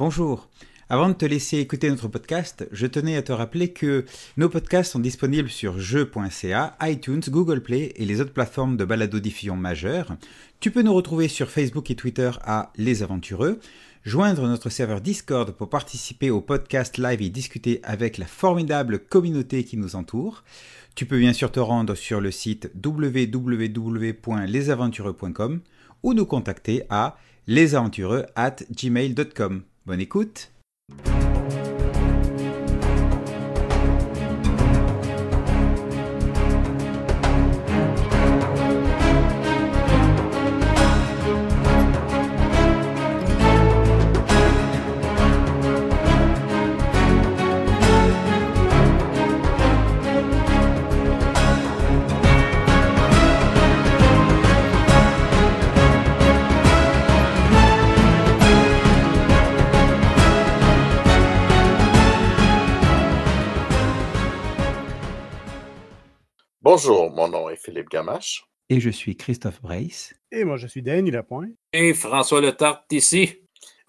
[0.00, 0.48] Bonjour.
[0.88, 4.06] Avant de te laisser écouter notre podcast, je tenais à te rappeler que
[4.38, 9.56] nos podcasts sont disponibles sur jeux.ca, iTunes, Google Play et les autres plateformes de balado-diffusion
[9.56, 10.16] majeures.
[10.58, 13.60] Tu peux nous retrouver sur Facebook et Twitter à Les Aventureux,
[14.02, 19.64] joindre notre serveur Discord pour participer au podcast live et discuter avec la formidable communauté
[19.64, 20.44] qui nous entoure.
[20.94, 25.60] Tu peux bien sûr te rendre sur le site www.lesaventureux.com
[26.02, 29.64] ou nous contacter à lesaventureux at gmail.com.
[29.90, 30.52] Bonne écoute
[66.72, 68.44] Bonjour, mon nom est Philippe Gamache.
[68.68, 70.14] Et je suis Christophe Brace.
[70.30, 71.50] Et moi, je suis Danny Lapointe.
[71.72, 73.40] Et François Letarte ici.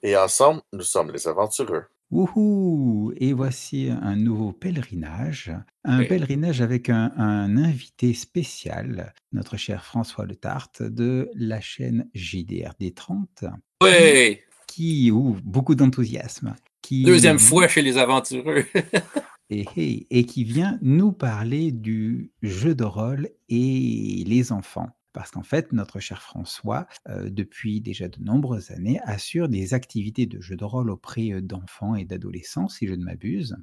[0.02, 1.84] Et ensemble, nous sommes les aventureux.
[2.10, 3.14] Wouhou!
[3.18, 5.52] Et voici un nouveau pèlerinage.
[5.84, 12.96] Un pèlerinage avec un, un, invité spécial, notre cher François Letarte de la chaîne JDRD
[12.96, 13.46] 30.
[13.84, 14.40] Oui!
[14.66, 16.56] Qui ouvre beaucoup d'enthousiasme.
[16.82, 17.04] Qui...
[17.04, 18.66] Deuxième fois chez les aventureux.
[19.52, 24.90] et, qui vient nous parler du jeu de rôle et les enfants.
[25.14, 30.26] Parce qu'en fait, notre cher François, euh, depuis déjà de nombreuses années, assure des activités
[30.26, 33.58] de jeu de rôle auprès euh, d'enfants et d'adolescents, si je ne m'abuse.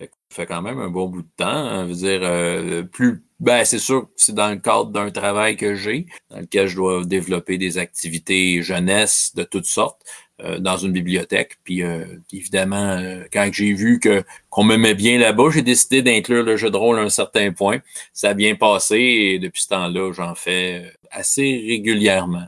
[0.00, 1.46] Ça fait quand même un bon bout de temps.
[1.46, 5.74] Hein, dire, euh, plus, ben, c'est sûr que c'est dans le cadre d'un travail que
[5.74, 10.00] j'ai, dans lequel je dois développer des activités jeunesse de toutes sortes.
[10.42, 11.58] Euh, dans une bibliothèque.
[11.62, 16.42] Puis euh, évidemment, euh, quand j'ai vu que qu'on met bien là-bas, j'ai décidé d'inclure
[16.42, 17.78] le jeu de rôle à un certain point.
[18.12, 22.46] Ça a bien passé et depuis ce temps-là, j'en fais assez régulièrement.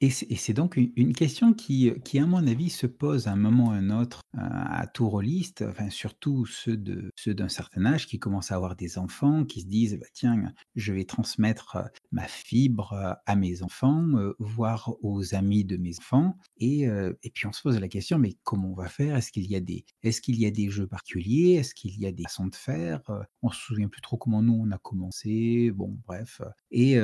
[0.00, 3.68] Et c'est donc une, question qui, qui, à mon avis, se pose à un moment
[3.68, 8.06] ou à un autre à tout rôliste, enfin, surtout ceux de ceux d'un certain âge
[8.06, 11.78] qui commencent à avoir des enfants, qui se disent bah, tiens, je vais transmettre
[12.12, 14.06] ma fibre à mes enfants,
[14.38, 18.36] voire aux amis de mes enfants, et, et puis on se pose la question mais
[18.44, 19.16] comment on va faire?
[19.16, 21.54] Est-ce qu'il y a des est-ce qu'il y a des jeux particuliers?
[21.54, 23.00] Est-ce qu'il y a des façons de faire?
[23.42, 25.72] On se souvient plus trop comment nous on a commencé.
[25.72, 26.98] Bon, bref, et,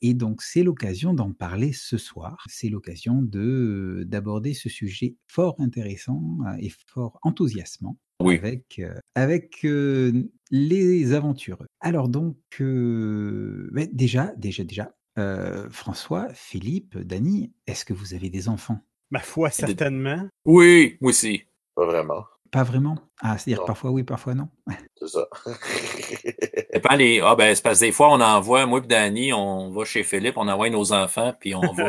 [0.00, 5.56] et donc c'est l'occasion d'en parler ce soir c'est l'occasion de d'aborder ce sujet fort
[5.58, 8.80] intéressant et fort enthousiasmant avec,
[9.14, 9.66] avec
[10.50, 11.66] les aventureux.
[11.80, 12.36] Alors donc,
[13.92, 14.94] déjà, déjà, déjà,
[15.70, 18.80] François, Philippe, Dany, est-ce que vous avez des enfants?
[19.10, 20.28] Ma foi, certainement.
[20.44, 21.42] Oui, moi aussi.
[21.74, 22.24] Pas vraiment.
[22.50, 22.98] Pas vraiment?
[23.20, 24.48] Ah, c'est-à-dire parfois oui, parfois non?
[24.98, 25.28] C'est ça.
[26.80, 27.20] pas les...
[27.22, 30.02] Ah ben, c'est parce que des fois, on envoie, moi et Danny, on va chez
[30.02, 31.84] Philippe, on envoie nos enfants, puis on va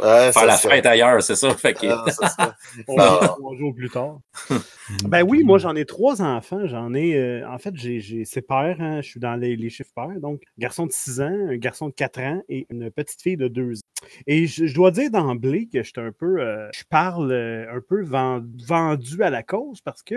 [0.00, 1.54] euh, faire la fête ailleurs, c'est ça?
[1.54, 1.86] Fait que...
[1.86, 2.54] Ah,
[2.88, 4.18] on va trois jours plus tard.
[5.04, 6.66] ben oui, moi j'en ai trois enfants.
[6.66, 9.92] J'en ai, euh, en fait, j'ai c'est père, hein, je suis dans les, les chiffres
[9.94, 10.20] pères.
[10.20, 13.46] Donc, garçon de 6 ans, un garçon de 4 ans et une petite fille de
[13.46, 13.80] 2 ans.
[14.26, 19.22] Et je, dois dire d'emblée que je un peu, euh, je parle un peu vendu
[19.22, 20.14] à la cause parce que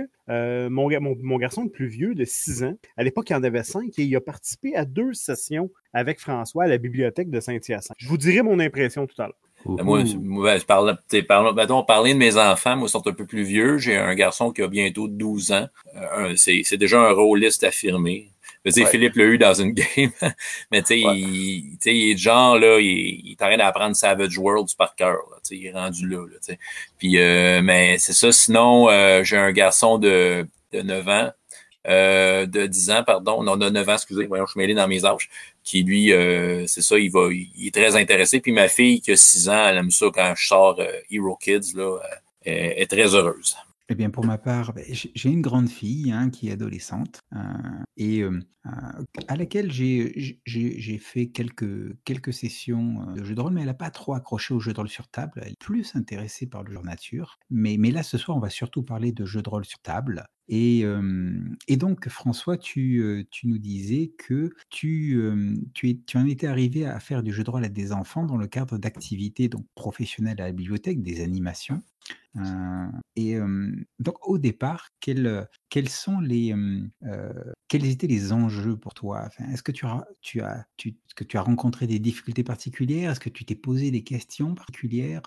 [0.69, 3.87] mon, mon, garçon le plus vieux, de 6 ans, à l'époque, il en avait 5
[3.97, 7.97] et il a participé à deux sessions avec François à la bibliothèque de Saint-Hyacinthe.
[7.97, 9.37] Je vous dirai mon impression tout à l'heure.
[9.65, 10.97] Moi, moi je parle,
[11.27, 13.77] parle, mettons, parler de mes enfants, moi, ils sont un peu plus vieux.
[13.77, 15.67] J'ai un garçon qui a bientôt 12 ans.
[15.95, 18.31] Euh, c'est déjà un rôliste affirmé.
[18.63, 20.11] Je veux dire, Philippe l'a eu dans une game,
[20.71, 24.95] mais tu sais, il, il, est genre, là, il, il est d'apprendre Savage Worlds par
[24.95, 25.17] cœur,
[25.49, 26.55] il est rendu là, là
[26.99, 31.31] Puis, euh, mais c'est ça, sinon, euh, j'ai un garçon de, de 9 ans,
[31.87, 34.87] euh, de 10 ans, pardon, non, de 9 ans, excusez, voyons, je suis mêlé dans
[34.87, 35.29] mes âges,
[35.63, 38.39] qui lui, euh, c'est ça, il va, il est très intéressé.
[38.39, 41.35] Puis ma fille qui a 6 ans, elle aime ça quand je sors euh, Hero
[41.37, 41.97] Kids, là,
[42.43, 43.55] est très heureuse.
[43.89, 47.19] Eh bien, pour ma part, ben, j'ai une grande fille hein, qui est adolescente
[47.97, 48.23] et
[49.27, 53.91] à laquelle j'ai fait quelques, quelques sessions de jeux de rôle, mais elle n'a pas
[53.91, 55.41] trop accroché au jeu de rôle sur table.
[55.43, 57.37] Elle est plus intéressée par le jeu nature.
[57.49, 60.25] Mais, mais là, ce soir, on va surtout parler de jeux de rôle sur table.
[60.53, 60.85] Et,
[61.77, 65.17] donc, François, tu, nous disais que tu,
[66.13, 68.77] en étais arrivé à faire du jeu de rôle à des enfants dans le cadre
[68.77, 71.81] d'activités professionnelles à la bibliothèque, des animations.
[72.37, 73.37] Euh, et
[73.99, 75.47] donc au départ, quels,
[77.71, 79.29] étaient les enjeux pour toi?
[79.53, 83.11] Est-ce que tu as rencontré des difficultés particulières?
[83.11, 85.21] Est-ce que tu t'es posé des questions particulières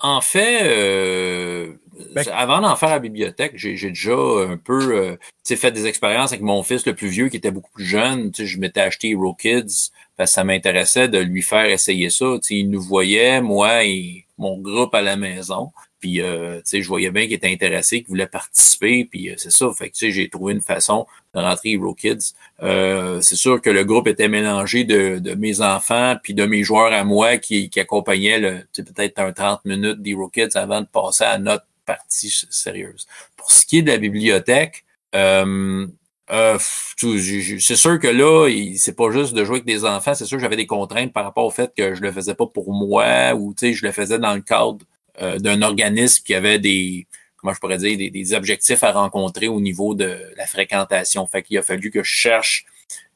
[0.00, 1.76] en fait,
[2.14, 6.32] ben, avant d'en faire à la bibliothèque, j'ai déjà un peu euh, fait des expériences
[6.32, 8.30] avec mon fils le plus vieux qui était beaucoup plus jeune.
[8.36, 12.36] Je m'étais acheté Hero Kids parce que ça m'intéressait de lui faire essayer ça.
[12.50, 15.72] il nous voyait, moi et mon groupe à la maison.
[16.00, 19.04] Puis, euh, je voyais bien qu'il était intéressé, qu'il voulait participer.
[19.04, 19.68] Puis, euh, c'est ça.
[19.76, 22.34] Fait que, j'ai trouvé une façon de rentrer Hero Kids.
[22.62, 26.62] Euh, c'est sûr que le groupe était mélangé de, de, mes enfants puis de mes
[26.62, 30.86] joueurs à moi qui, qui accompagnaient le, peut-être un 30 minutes d'Hero Kids avant de
[30.86, 33.06] passer à notre partie sérieuse.
[33.36, 34.84] Pour ce qui est de la bibliothèque,
[35.14, 35.86] euh,
[36.30, 36.58] euh,
[36.98, 40.14] c'est sûr que là, c'est pas juste de jouer avec des enfants.
[40.14, 42.46] C'est sûr que j'avais des contraintes par rapport au fait que je le faisais pas
[42.46, 44.84] pour moi ou je le faisais dans le cadre
[45.20, 47.06] euh, d'un organisme qui avait des,
[47.36, 51.26] comment je pourrais dire, des, objectifs à rencontrer au niveau de la fréquentation.
[51.26, 52.66] Fait qu'il a fallu que je cherche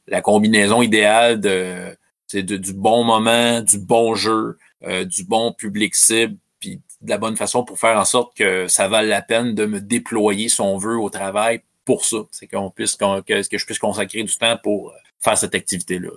[0.07, 1.95] la combinaison idéale de,
[2.33, 7.37] du bon moment, du bon jeu, euh, du bon public cible, puis de la bonne
[7.37, 10.77] façon pour faire en sorte que ça vale la peine de me déployer, si on
[10.77, 12.17] veut, au travail pour ça.
[12.31, 16.11] C'est qu'on puisse que, que je puisse consacrer du temps pour faire cette activité-là.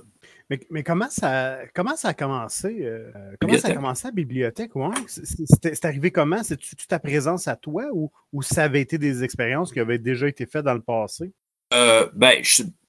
[0.48, 2.78] Mais, mais, comment, ça, comment ça a commencé?
[2.82, 3.10] Euh,
[3.40, 4.76] comment ça a commencé la bibliothèque?
[4.76, 4.94] Ouais?
[5.08, 6.43] C'est arrivé comment?
[6.43, 10.28] C'est-tu ta présence à toi ou, ou ça avait été des expériences qui avaient déjà
[10.28, 11.32] été faites dans le passé?
[11.75, 12.43] Euh, ben,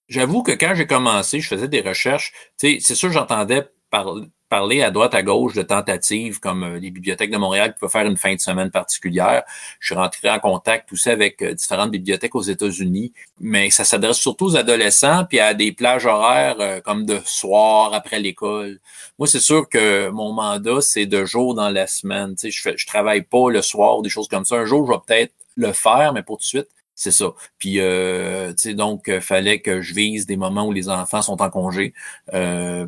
[0.07, 2.31] j'avoue que quand j'ai commencé, je faisais des recherches.
[2.57, 7.31] C'est sûr, j'entendais parler parler à droite, à gauche de tentatives comme euh, les bibliothèques
[7.31, 9.43] de Montréal qui peuvent faire une fin de semaine particulière.
[9.79, 14.17] Je suis rentré en contact aussi avec euh, différentes bibliothèques aux États-Unis, mais ça s'adresse
[14.17, 18.79] surtout aux adolescents puis à des plages horaires euh, comme de soir après l'école.
[19.19, 22.35] Moi, c'est sûr que mon mandat, c'est de jour dans la semaine.
[22.35, 24.55] Tu sais, je, fais, je travaille pas le soir des choses comme ça.
[24.55, 27.27] Un jour, je vais peut-être le faire, mais pour tout de suite, c'est ça.
[27.59, 31.41] Puis, euh, tu sais, donc, fallait que je vise des moments où les enfants sont
[31.41, 31.93] en congé.
[32.33, 32.87] Euh,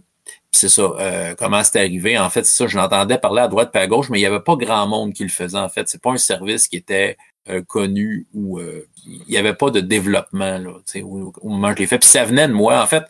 [0.51, 2.17] c'est ça, euh, comment c'est arrivé.
[2.17, 4.27] En fait, c'est ça, je l'entendais parler à droite et à gauche, mais il n'y
[4.27, 5.57] avait pas grand monde qui le faisait.
[5.57, 7.17] En fait, c'est pas un service qui était
[7.49, 10.71] euh, connu ou euh, il n'y avait pas de développement là,
[11.03, 11.99] au, au moment où je l'ai fait.
[11.99, 12.81] Puis ça venait de moi.
[12.81, 13.03] En fait,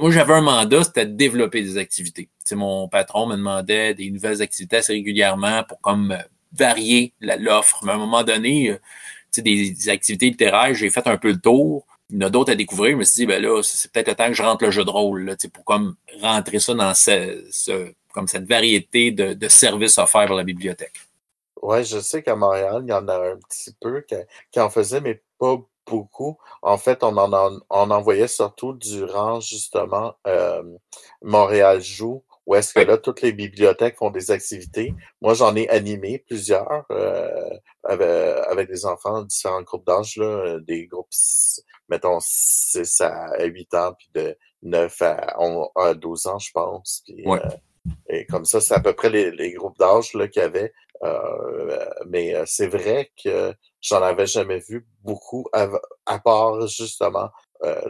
[0.00, 2.28] moi, j'avais un mandat, c'était de développer des activités.
[2.52, 6.16] mon patron me demandait des nouvelles activités assez régulièrement pour comme
[6.52, 7.80] varier l'offre.
[7.84, 8.76] Mais à un moment donné,
[9.36, 12.52] des, des activités littéraires, j'ai fait un peu le tour il y en a d'autres
[12.52, 12.92] à découvrir.
[12.92, 14.84] Je me suis dit, ben là, c'est peut-être le temps que je rentre le jeu
[14.84, 16.92] de rôle, là, pour comme rentrer ça dans
[18.12, 21.00] comme cette variété de, services offerts par la bibliothèque.
[21.62, 24.04] Oui, je sais qu'à Montréal, il y en a un petit peu
[24.50, 25.56] qui, en faisait, mais pas
[25.86, 26.36] beaucoup.
[26.60, 30.62] En fait, on en, on en voyait surtout durant justement euh,
[31.22, 34.94] Montréal Joue, où est-ce que là, toutes les bibliothèques font des activités?
[35.20, 37.50] Moi, j'en ai animé plusieurs euh,
[37.84, 38.08] avec,
[38.48, 40.20] avec, des enfants de différents groupes d'âge,
[40.66, 41.12] des groupes
[41.92, 47.04] mettons, 6 à 8 ans, puis de 9 à, 12 ans, je pense.
[47.10, 47.38] Euh,
[48.08, 50.72] et comme ça, c'est à peu près les, groupes d'âge qu'il y avait.
[51.02, 57.30] Euh, mais euh, c'est vrai que j'en avais jamais vu beaucoup, à part justement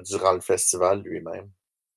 [0.04, 1.50] durant le festival lui-même.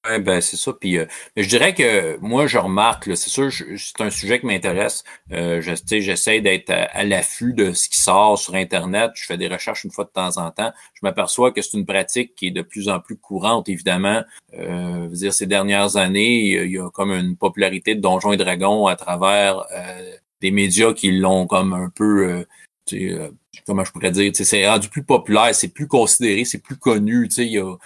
[0.07, 0.71] Ouais, ben c'est ça.
[0.73, 1.05] Puis euh,
[1.35, 5.03] je dirais que moi, je remarque, c'est sûr, c'est un sujet qui m'intéresse.
[5.31, 9.11] Euh, J'essaie d'être à, l'affût de ce qui sort sur Internet.
[9.15, 10.71] Je fais des recherches une fois de temps en temps.
[10.93, 14.23] Je m'aperçois que c'est une pratique qui est de plus en plus courante, évidemment.
[14.53, 18.85] Euh, dire, ces dernières années, il y a comme une popularité de Donjons et Dragons
[18.85, 22.45] à travers euh, des médias qui l'ont comme un peu euh,
[22.93, 23.31] euh,
[23.65, 27.27] comment je pourrais dire, c'est rendu plus populaire, c'est plus considéré, c'est plus connu.
[27.37, 27.77] Y a,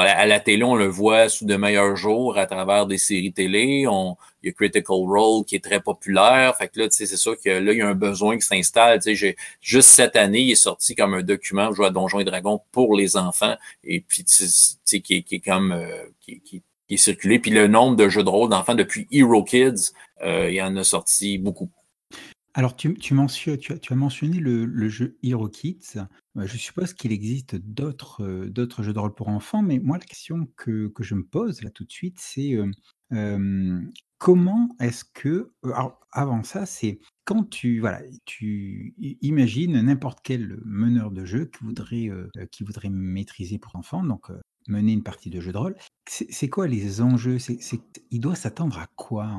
[0.00, 3.86] à la télé, on le voit sous de meilleurs jours à travers des séries télé.
[3.88, 6.56] On, il y a Critical Role qui est très populaire.
[6.56, 9.00] Fait que là, c'est sûr que là, il y a un besoin qui s'installe.
[9.60, 12.96] Juste cette année, il est sorti comme un document joué à Donjons et Dragons pour
[12.96, 13.56] les enfants.
[13.84, 17.38] Et puis, qui, qui est comme euh, qui, qui, est circulé.
[17.38, 19.92] Puis le nombre de jeux de rôle d'enfants depuis Hero Kids,
[20.22, 21.70] euh, il y en a sorti beaucoup.
[22.54, 25.96] Alors, tu, tu, as, mentionné le, jeu Hero Kids.
[26.36, 29.96] Euh, je suppose qu'il existe d'autres euh, d'autres jeux de rôle pour enfants, mais moi,
[29.96, 32.58] la question que, que je me pose là tout de suite, c'est
[33.12, 33.80] euh,
[34.18, 35.52] comment est-ce que.
[35.64, 41.64] alors, avant ça, c'est quand tu, voilà, tu imagines n'importe quel meneur de jeu qui
[41.64, 42.10] voudrait,
[42.50, 44.28] qui voudrait maîtriser pour enfants, donc
[44.68, 45.76] mener une partie de jeu de rôle.
[46.06, 47.38] C'est quoi les enjeux?
[47.38, 47.58] C'est
[48.10, 49.30] Il doit s'attendre à quoi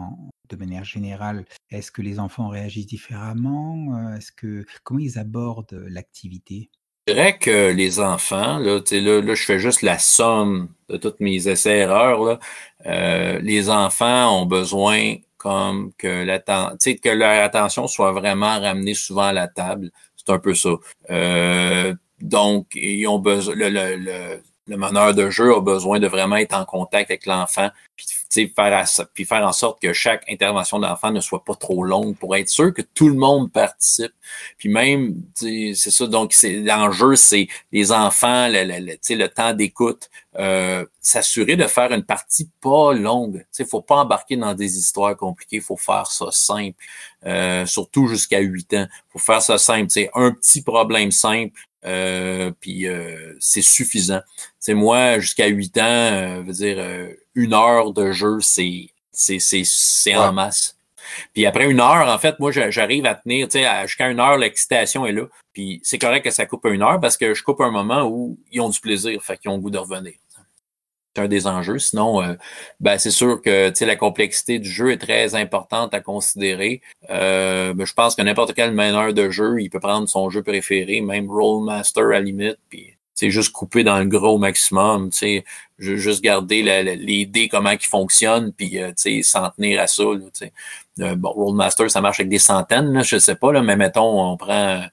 [0.49, 3.97] de manière générale Est-ce que les enfants réagissent différemment?
[3.97, 6.69] Euh, Est-ce que Comment ils abordent l'activité?
[7.07, 11.19] Je dirais que les enfants, là, là, là, je fais juste la somme de toutes
[11.19, 12.39] mes essais-erreurs.
[12.85, 19.33] Euh, les enfants ont besoin comme que, que leur attention soit vraiment ramenée souvent à
[19.33, 19.91] la table.
[20.15, 20.69] C'est un peu ça.
[21.09, 23.53] Euh, donc, ils ont besoin.
[23.55, 27.69] Le, le, le meneur de jeu a besoin de vraiment être en contact avec l'enfant,
[27.95, 28.07] puis
[28.55, 32.49] faire, faire en sorte que chaque intervention d'enfant ne soit pas trop longue pour être
[32.49, 34.13] sûr que tout le monde participe.
[34.57, 40.85] Puis même, c'est ça, donc l'enjeu, c'est les enfants, le, le, le temps d'écoute, euh,
[40.99, 43.45] s'assurer de faire une partie pas longue.
[43.59, 46.77] Il ne faut pas embarquer dans des histoires compliquées, il faut faire ça simple,
[47.25, 48.87] euh, surtout jusqu'à 8 ans.
[48.89, 49.89] Il faut faire ça simple.
[50.15, 51.53] Un petit problème simple,
[51.85, 54.21] euh, puis euh, c'est suffisant.
[54.59, 56.77] C'est moi, jusqu'à 8 ans, euh, veut dire
[57.35, 60.77] une heure de jeu, c'est c'est c'est en masse.
[61.33, 64.37] Puis après une heure, en fait, moi, j'arrive à tenir, tu sais, jusqu'à une heure,
[64.37, 65.25] l'excitation est là.
[65.51, 68.39] Puis c'est correct que ça coupe une heure parce que je coupe un moment où
[68.51, 70.13] ils ont du plaisir, fait qu'ils ont le goût de revenir
[71.19, 71.79] un des enjeux.
[71.79, 72.33] Sinon, euh,
[72.79, 76.81] ben, c'est sûr que la complexité du jeu est très importante à considérer.
[77.09, 80.43] Euh, ben, je pense que n'importe quel meneur de jeu, il peut prendre son jeu
[80.43, 85.43] préféré, même Rollmaster à limite, puis c'est juste couper dans le gros maximum, tu
[85.77, 86.63] juste garder
[86.95, 88.91] les dés comment ils fonctionnent, puis euh,
[89.21, 90.03] s'en tenir à ça.
[90.03, 90.47] Là,
[90.99, 94.31] euh, bon, Rollmaster, ça marche avec des centaines, là, je sais pas, là, mais mettons,
[94.31, 94.83] on prend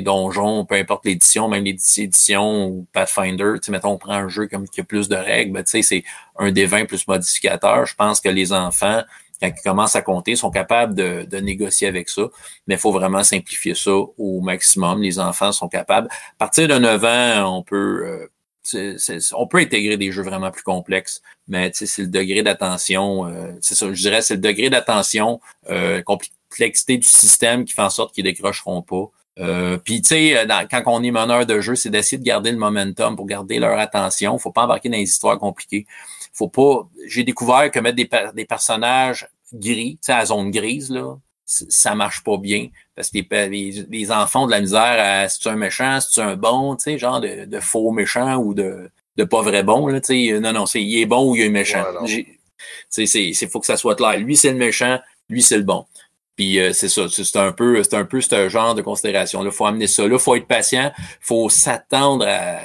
[0.00, 4.80] Donjon, peu importe l'édition, même l'édition ou Pathfinder, mettons, on prend un jeu comme qui
[4.80, 6.04] a plus de règles, ben, c'est
[6.38, 7.86] un des 20 plus modificateur.
[7.86, 9.02] Je pense que les enfants,
[9.40, 12.22] quand ils commencent à compter, sont capables de, de négocier avec ça.
[12.66, 15.02] Mais il faut vraiment simplifier ça au maximum.
[15.02, 16.08] Les enfants sont capables.
[16.10, 18.26] À partir de 9 ans, on peut euh,
[19.34, 23.74] on peut intégrer des jeux vraiment plus complexes, mais c'est le degré d'attention, euh, c'est
[23.74, 25.40] ça, je dirais, c'est le degré d'attention,
[25.70, 29.10] euh, complexité du système qui fait en sorte qu'ils décrocheront pas.
[29.40, 32.50] Euh, Puis, tu sais, euh, quand on est meneur de jeu, c'est d'essayer de garder
[32.50, 34.38] le momentum pour garder leur attention.
[34.38, 35.86] Faut pas embarquer dans des histoires compliquées.
[36.32, 36.88] Faut pas.
[37.06, 41.16] J'ai découvert que mettre des, des personnages gris, tu sais, à zone grise, là,
[41.46, 42.68] ça marche pas bien.
[42.94, 43.18] Parce que
[43.48, 46.36] les, les, enfants ont de la misère à si tu un méchant, si tu un
[46.36, 49.88] bon, tu sais, genre de, de, faux méchant ou de, de pas vrai bon.
[49.88, 50.40] Là, tu sais.
[50.40, 51.84] Non, non, c'est il est bon ou il est méchant.
[52.02, 52.38] Ouais,
[52.88, 54.18] c'est, c'est, faut que ça soit clair.
[54.18, 55.86] Lui, c'est le méchant, lui, c'est le bon.
[56.40, 59.44] Puis euh, c'est ça, c'est un peu, c'est un peu ce genre de considération.
[59.44, 60.08] Il faut amener ça.
[60.08, 60.90] Là, faut être patient.
[61.20, 62.60] faut s'attendre à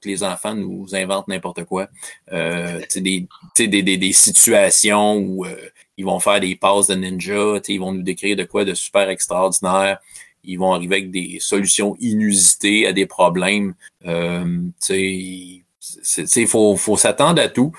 [0.00, 1.88] que les enfants nous inventent n'importe quoi.
[2.32, 5.54] Euh, des, des, des, des, situations où euh,
[5.98, 9.10] ils vont faire des passes de ninja, ils vont nous décrire de quoi de super
[9.10, 9.98] extraordinaire.
[10.42, 13.74] Ils vont arriver avec des solutions inusitées à des problèmes.
[14.06, 15.62] Euh, il
[16.48, 17.74] faut, faut s'attendre à tout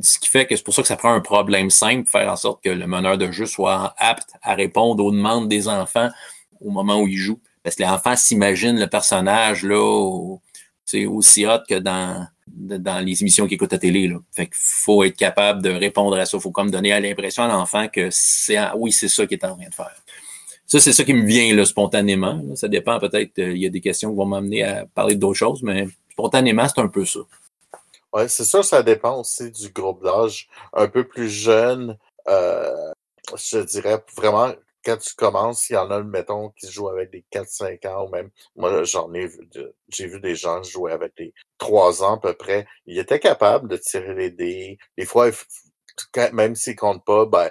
[0.00, 2.36] ce qui fait que c'est pour ça que ça prend un problème simple, faire en
[2.36, 6.08] sorte que le meneur de jeu soit apte à répondre aux demandes des enfants
[6.60, 7.40] au moment où ils jouent.
[7.62, 9.78] Parce que les enfants s'imaginent le personnage là,
[11.06, 14.08] aussi hot que dans, dans les émissions qu'ils écoutent à télé.
[14.08, 14.16] Là.
[14.32, 16.36] Fait qu'il faut être capable de répondre à ça.
[16.38, 19.56] Il faut comme donner l'impression à l'enfant que c'est oui, c'est ça qu'il est en
[19.56, 20.02] train de faire.
[20.66, 22.42] Ça, c'est ça qui me vient là, spontanément.
[22.54, 25.38] Ça dépend peut-être, euh, il y a des questions qui vont m'amener à parler d'autres
[25.38, 27.20] choses, mais spontanément, c'est un peu ça.
[28.12, 30.48] Oui, c'est sûr, ça dépend aussi du groupe d'âge.
[30.74, 31.96] Un peu plus jeune,
[32.28, 32.92] euh,
[33.36, 34.52] je dirais vraiment,
[34.84, 38.10] quand tu commences, il y en a, mettons, qui jouent avec des 4-5 ans ou
[38.10, 39.48] même, moi, j'en ai vu,
[39.88, 42.66] j'ai vu des gens jouer avec des 3 ans à peu près.
[42.86, 44.78] Ils étaient capables de tirer les dés.
[44.98, 45.30] Des fois,
[46.32, 47.50] même s'ils comptent pas, ben,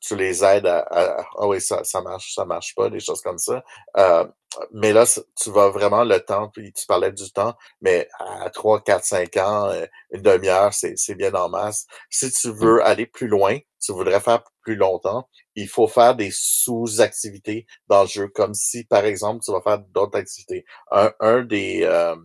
[0.00, 3.38] tu, les aides à, ah oui, ça, ça marche, ça marche pas, des choses comme
[3.38, 3.62] ça.
[3.96, 4.24] Euh,
[4.72, 5.04] mais là,
[5.36, 9.36] tu vas vraiment le temps, puis tu parlais du temps, mais à 3, 4, 5
[9.36, 11.86] ans, euh, une demi-heure, c'est, c'est bien en masse.
[12.10, 12.52] Si tu mmh.
[12.52, 18.02] veux aller plus loin, tu voudrais faire plus longtemps, il faut faire des sous-activités dans
[18.02, 20.64] le jeu, comme si, par exemple, tu vas faire d'autres activités.
[20.90, 22.16] Un, un des, euh,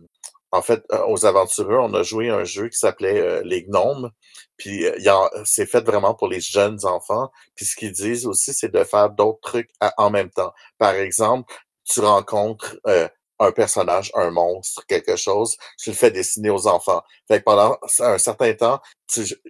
[0.56, 4.10] en fait, euh, aux aventureux, on a joué un jeu qui s'appelait euh, Les Gnomes.
[4.56, 7.30] Puis euh, c'est fait vraiment pour les jeunes enfants.
[7.54, 10.52] Puis ce qu'ils disent aussi, c'est de faire d'autres trucs en même temps.
[10.78, 12.78] Par exemple, tu rencontres
[13.38, 17.02] un personnage, un monstre, quelque chose, tu le fais dessiner aux enfants.
[17.28, 18.80] Fait que pendant un certain temps,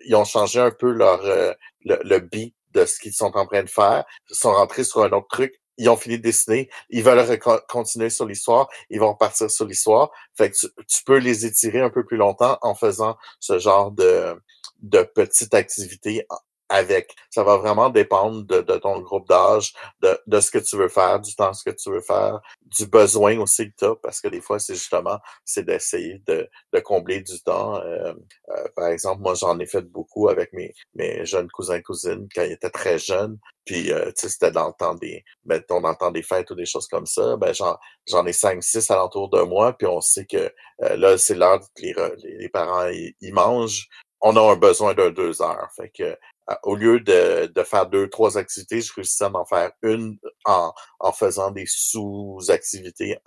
[0.04, 3.62] ils ont changé un peu leur le, le beat de ce qu'ils sont en train
[3.62, 4.04] de faire.
[4.30, 8.10] Ils sont rentrés sur un autre truc ils ont fini de dessiner, ils veulent continuer
[8.10, 10.10] sur l'histoire, ils vont partir sur l'histoire.
[10.36, 14.40] Fait que tu, peux les étirer un peu plus longtemps en faisant ce genre de,
[14.82, 16.26] de petite activité
[16.68, 17.14] avec.
[17.30, 20.88] Ça va vraiment dépendre de, de ton groupe d'âge, de, de, ce que tu veux
[20.88, 24.28] faire, du temps que tu veux faire, du besoin aussi que tu as, parce que
[24.28, 27.76] des fois, c'est justement, c'est d'essayer de, de combler du temps.
[27.76, 28.12] Euh,
[28.50, 32.42] euh, par exemple, moi, j'en ai fait beaucoup avec mes, mes jeunes cousins cousines quand
[32.42, 33.38] ils étaient très jeunes.
[33.64, 36.50] Puis, euh, tu sais, c'était dans le temps des, mettons, dans le temps des fêtes
[36.50, 37.36] ou des choses comme ça.
[37.36, 37.76] Ben, j'en,
[38.08, 41.82] j'en ai cinq, six alentour de moi, puis on sait que là, c'est l'heure que
[41.82, 41.94] les,
[42.38, 43.88] les, parents, ils mangent
[44.20, 45.68] on a un besoin de deux heures.
[45.76, 46.16] Fait que
[46.62, 50.72] au lieu de, de, faire deux, trois activités, je réussis à en faire une en,
[51.00, 53.18] en faisant des sous-activités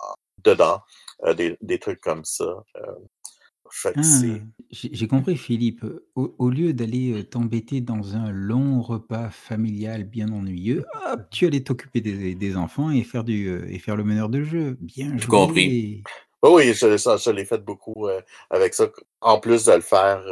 [0.42, 0.80] dedans,
[1.24, 2.44] euh, des, des, trucs comme ça.
[2.76, 4.02] Euh, Ah,
[4.70, 5.84] j'ai compris Philippe.
[6.14, 11.46] Au au lieu d'aller, heu, t'embêter dans un long repas familial bien ennuyeux, hop, tu
[11.46, 14.76] allais t'occuper des des enfants et faire du, et faire le meneur de jeu.
[14.80, 16.02] Bien Tout compris.
[16.42, 16.50] joué!
[16.50, 18.08] oui, je ça je l'ai fait beaucoup,
[18.48, 18.88] avec ça,
[19.20, 20.24] en plus de le faire,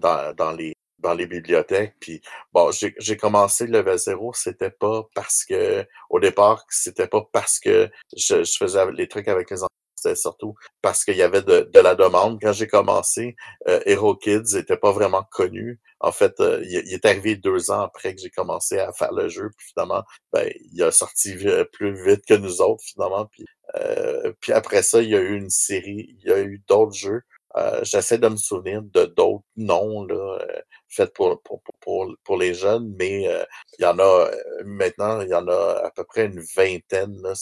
[0.00, 0.73] dans dans les
[1.04, 1.94] dans les bibliothèques.
[2.00, 2.20] Puis
[2.52, 7.60] bon, j'ai commencé le level 0, c'était pas parce que au départ, c'était pas parce
[7.60, 11.78] que je faisais les trucs avec les enfants, c'était surtout parce qu'il y avait de
[11.80, 12.38] la demande.
[12.42, 13.36] Quand j'ai commencé,
[13.68, 15.80] heu, Hero Kids était pas vraiment connu.
[16.00, 19.28] En fait, heu, il est arrivé 2 ans après que j'ai commencé à faire le
[19.28, 21.34] jeu, puis finalement, ben, il a sorti
[21.72, 23.28] plus vite que nous autres finalement,
[23.76, 26.94] heu, puis après ça, il y a eu une série, il y a eu d'autres
[26.94, 27.22] jeux.
[27.56, 32.36] Heu, j'essaie de me souvenir de d'autres noms là, heu, faits pour pour pour pour
[32.38, 33.44] les jeunes, mais, heu,
[33.78, 37.16] il y en a, heu, maintenant, il y en a à peu près une vingtaine
[37.22, 37.34] là,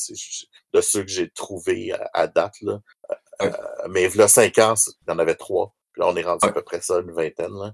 [0.75, 2.81] de ceux que j'ai trouvés à à date là.
[3.42, 3.50] Ouais.
[3.90, 6.47] mais v'là 5 ans, c il y en avait 3, puis là, on est rendu
[6.47, 7.73] à peu près ça, une vingtaine là.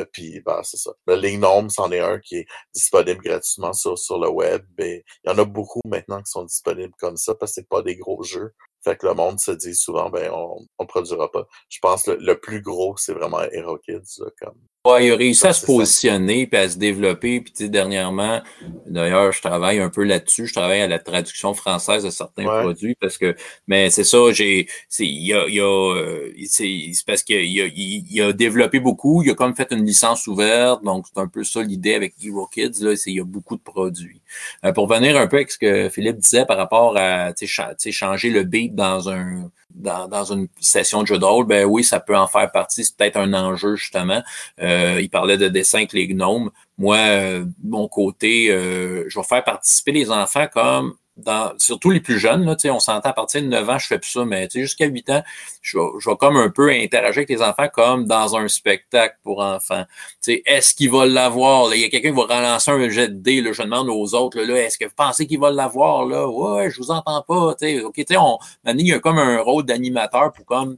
[0.00, 0.92] Heu, puis ben, c'est ça.
[1.08, 5.30] Le Lignome, c'en est un qui est disponible gratuitement sur sur le web et il
[5.30, 7.96] y en a beaucoup maintenant qui sont disponibles comme ça parce que c'est pas des
[7.96, 8.52] gros jeux.
[8.84, 11.46] Fait que le monde se dit souvent: «Ben, on on produira pas».
[11.68, 14.54] Je pense le le plus gros, c'est vraiment Hero Kids là, comme
[14.86, 17.40] Ouais, il a réussi à se positionner puis à se développer.
[17.40, 18.40] Puis tu sais, dernièrement,
[18.86, 20.46] d'ailleurs, je travaille un peu là-dessus.
[20.46, 22.62] Je travaille à la traduction française de certains Ouais.
[22.62, 23.34] produits parce que,
[23.66, 27.22] mais c'est ça, j'ai, c'est, il y a, il y a, euh, c'est c'est parce
[27.22, 29.22] qu'il a, il, il a développé beaucoup.
[29.22, 32.46] Il a comme fait une licence ouverte, donc c'est un peu ça l'idée avec Hero
[32.46, 32.96] Kids là.
[32.96, 34.22] C'est il y a beaucoup de produits.
[34.64, 37.92] Euh, pour venir un peu avec ce que Philippe disait par rapport à, tu sais,
[37.92, 38.44] changer le
[38.74, 42.26] dans un dans, dans une session de jeu de rôle, ben oui, ça peut en
[42.26, 42.84] faire partie.
[42.84, 44.22] C'est peut-être un enjeu justement.
[44.60, 46.50] Euh, il parlait de dessin avec les gnomes.
[46.78, 52.00] Moi, euh, mon côté, euh, je vais faire participer les enfants comme dans, surtout les
[52.00, 54.48] plus jeunes, là, on s'entend à partir de 9 ans, je fais plus ça, mais
[54.52, 55.22] jusqu'à 8 ans,
[55.60, 59.84] je vais, comme un peu interagir avec les enfants comme dans un spectacle pour enfants.
[60.26, 61.74] Est-ce qu'il va l'avoir?
[61.74, 64.38] Il y a quelqu'un qui va relancer un jet de dés, je demande aux autres,
[64.38, 66.06] là, là, est-ce que vous pensez qu'il va l'avoir?
[66.06, 66.28] Là?
[66.28, 67.54] Ouais, je vous entends pas.
[67.60, 70.76] Tu sais, OK, tu sais, on, il y a comme un rôle d'animateur pour comme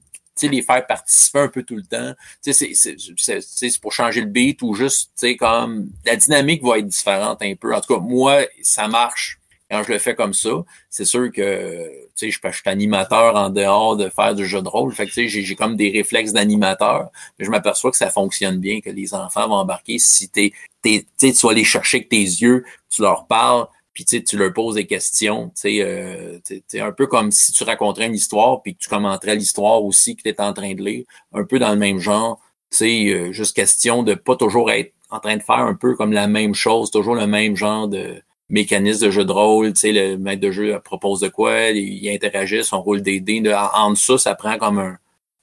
[0.49, 2.15] les faire participer un peu tout le temps.
[2.41, 7.75] C'est- pour changer le beat ou juste, comme la dynamique va être différente un peu.
[7.75, 9.40] En tout cas, moi, ça marche
[9.71, 10.51] quand je le fais comme ça.
[10.89, 14.93] C'est sûr que, je, je suis animateur en dehors de faire du jeu de rôle.
[14.93, 17.11] Fait que, j'ai comme des réflexes d'animateur.
[17.39, 19.99] Mais je m'aperçois que ça fonctionne bien, que les enfants vont embarquer.
[19.99, 20.53] Si t'es,
[20.83, 24.75] t'es, tu vas les chercher avec tes yeux, tu leur parles, puis tu leur poses
[24.75, 26.39] des questions, sais, euh,
[26.75, 30.23] un peu comme si tu raconterais une histoire, puis que tu commenterais l'histoire aussi que
[30.23, 32.41] tu es en train de lire, un peu dans le même genre,
[32.83, 36.29] euh, juste question de pas toujours être en train de faire un peu comme la
[36.29, 40.19] même chose, toujours le même genre de mécanisme de jeu de rôle, tu sais, le
[40.19, 43.91] maître de jeu propose de quoi, il interagit, on roule des dés, de, en, en
[43.93, 44.99] dessous, ça prend comme un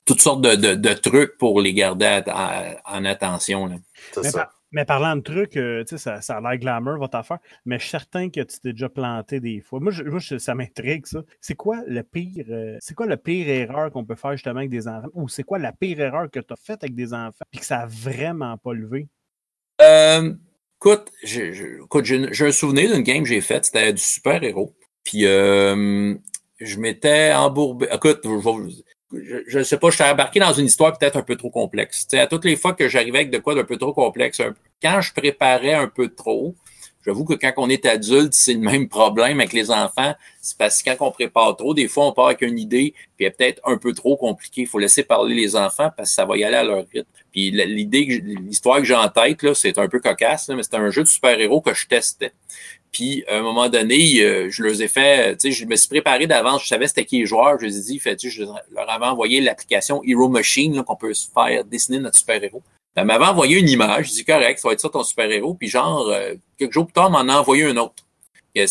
[0.05, 3.65] toutes sortes de, de, de trucs pour les garder à, à, en attention.
[3.65, 3.75] Là.
[4.15, 4.37] Mais, ça.
[4.37, 7.39] par- mais parlant de trucs, euh, tu sais, ça, ça a l'air glamour, votre affaire,
[7.65, 9.81] mais je suis certain que tu t'es déjà planté des fois.
[9.81, 11.23] Moi, je- moi, je- ça m'intrigue, ça.
[11.41, 14.69] C'est quoi le pire, euh, c'est quoi le pire erreur qu'on peut faire justement avec
[14.69, 15.09] des enfants?
[15.13, 17.65] Ou c'est quoi la pire erreur que tu as faite avec des enfants puis que
[17.65, 19.09] ça a vraiment pas levé?
[19.81, 20.33] Euh,
[20.79, 24.73] écoute, j'ai j'ai- un souvenir d'une game que j'ai faite, c'était du super-héros.
[25.03, 26.15] Puis euh,
[26.59, 27.87] je m'étais embourbé.
[27.91, 28.21] Écoute,
[29.13, 32.07] je, je sais pas, je suis embarqué dans une histoire peut-être un peu trop complexe.
[32.07, 34.41] Tu sais, à toutes les fois que j'arrivais avec de quoi d'un peu trop complexe,
[34.81, 36.55] quand je préparais un peu trop,
[37.07, 40.13] j'avoue que quand on est adulte, c'est le même problème avec les enfants.
[40.41, 43.25] C'est parce que quand on prépare trop, des fois, on part avec une idée, puis
[43.25, 44.61] elle est peut-être un peu trop compliquée.
[44.61, 47.07] Il faut laisser parler les enfants parce que ça va y aller à leur rythme.
[47.31, 50.77] Puis l'idée, l'histoire que j'ai en tête, là, c'est un peu cocasse, là, mais c'était
[50.77, 52.33] un jeu de super-héros que je testais.
[52.91, 55.87] Puis à un moment donné, euh, je leur ai fait, tu sais, je me suis
[55.87, 58.43] préparé d'avance, je savais c'était qui les joueurs, je les ai dit, fait, tu je
[58.43, 62.63] leur avais envoyé l'application Hero Machine, qu'on peut faire dessiner notre super-héros.
[62.97, 65.67] Elle m'avait envoyé une image, je dis correct, ça va être ça ton super-héros, puis
[65.67, 68.03] genre, euh, quelques jours plus tard, m'en a envoyé un autre.
[68.55, 68.65] Que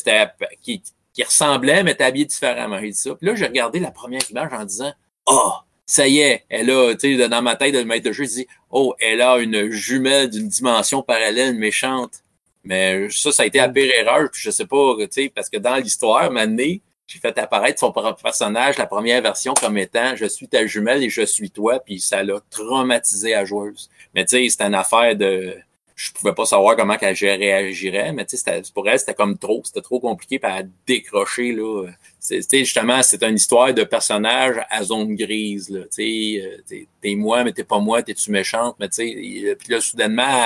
[0.62, 2.80] qui, qui ressemblait, mais était habillé différemment.
[2.80, 3.14] J'ai dit ça.
[3.14, 4.92] Puis là, j'ai regardé la première image en disant
[5.26, 5.52] Oh,
[5.86, 8.30] ça y est, elle a, tu sais, dans ma tête de maître de jeu, je
[8.30, 12.24] dis Oh, elle a une jumelle d'une dimension parallèle méchante.
[12.64, 15.48] Mais ça, ça a été la pire erreur, puis je sais pas, tu sais, parce
[15.48, 20.16] que dans l'histoire, Mané, j'ai fait apparaître son propre personnage, la première version, comme étant
[20.16, 23.90] je suis ta jumelle et je suis toi, puis ça l'a traumatisé la joueuse.
[24.14, 25.56] Mais tu sais, c'était une affaire de.
[25.94, 29.62] Je pouvais pas savoir comment qu'elle réagirait, mais tu sais, pour elle, c'était comme trop,
[29.64, 31.86] c'était trop compliqué, à décrocher, là.
[32.20, 35.84] Tu sais, justement, c'est une histoire de personnage à zone grise, là.
[35.84, 39.80] Tu sais, t'es moi, mais t'es pas moi, t'es-tu méchante, mais tu sais, puis là,
[39.80, 40.44] soudainement,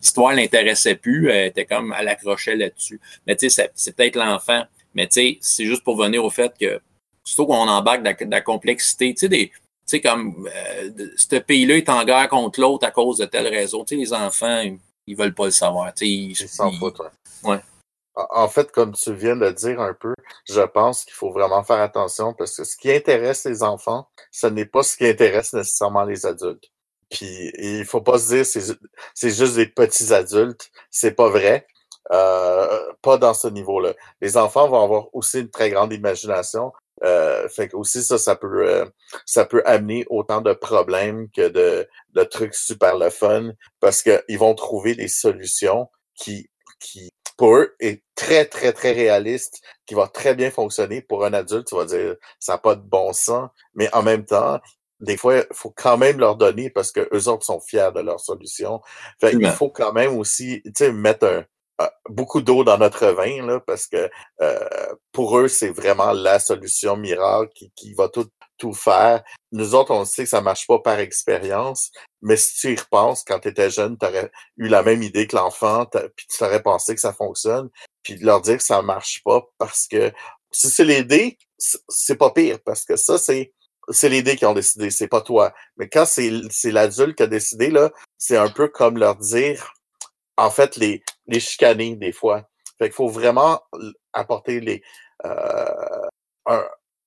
[0.00, 3.00] l'histoire l'intéressait plus, elle était comme, elle accrochait là-dessus.
[3.26, 4.64] Mais tu sais, c'est peut-être l'enfant.
[4.98, 6.80] Mais tu sais, c'est juste pour venir au fait que,
[7.22, 9.52] surtout qu'on embarque de la, de la complexité, tu sais, des,
[9.86, 13.84] sais, comme euh, ce pays-là est en guerre contre l'autre à cause de telle raison.
[13.84, 15.94] Tu sais, les enfants, ils, ils veulent pas le savoir.
[15.94, 17.50] Tu sais, ils s'en foutent, ouais.
[17.50, 17.60] ouais.
[18.14, 20.12] En fait, comme tu viens de le dire un peu,
[20.48, 24.48] je pense qu'il faut vraiment faire attention parce que ce qui intéresse les enfants, ce
[24.48, 26.72] n'est pas ce qui intéresse nécessairement les adultes.
[27.10, 28.44] Puis il faut pas se dire
[29.14, 31.66] c'est juste des petits adultes, c'est pas vrai.
[32.12, 33.94] Euh, pas dans ce niveau-là.
[34.20, 36.72] Les enfants vont avoir aussi une très grande imagination.
[37.04, 38.84] Euh, fait que aussi ça, ça peut euh,
[39.24, 44.38] ça peut amener autant de problèmes que de, de trucs super le fun parce qu'ils
[44.38, 46.48] vont trouver des solutions qui
[46.80, 51.34] qui pour eux est très très très réaliste, qui va très bien fonctionner pour un
[51.34, 51.68] adulte.
[51.68, 54.58] Tu vas dire ça n'a pas de bon sens, mais en même temps
[55.00, 58.00] des fois, il faut quand même leur donner parce que eux autres sont fiers de
[58.00, 58.80] leur solution.
[59.20, 61.44] Fait il faut quand même aussi, tu sais, mettre un,
[62.08, 64.10] beaucoup d'eau dans notre vin, là, parce que
[64.40, 69.22] euh, pour eux, c'est vraiment la solution miracle qui, qui va tout, tout faire.
[69.52, 71.90] Nous autres, on sait que ça marche pas par expérience,
[72.22, 75.26] mais si tu y repenses, quand tu étais jeune, tu aurais eu la même idée
[75.26, 75.86] que l'enfant,
[76.16, 77.68] puis tu aurais pensé que ça fonctionne,
[78.02, 80.12] puis de leur dire que ça marche pas parce que
[80.50, 83.52] si c'est l'idée, c'est pas pire, parce que ça, c'est
[83.90, 85.54] c'est les dés qui ont décidé, c'est pas toi.
[85.78, 89.72] Mais quand c'est, c'est l'adulte qui a décidé, là, c'est un peu comme leur dire,
[90.36, 92.48] en fait, les, les chicaner des fois.
[92.78, 93.60] Fait qu'il faut vraiment
[94.12, 94.82] apporter les,
[95.24, 96.06] euh,
[96.46, 96.64] un,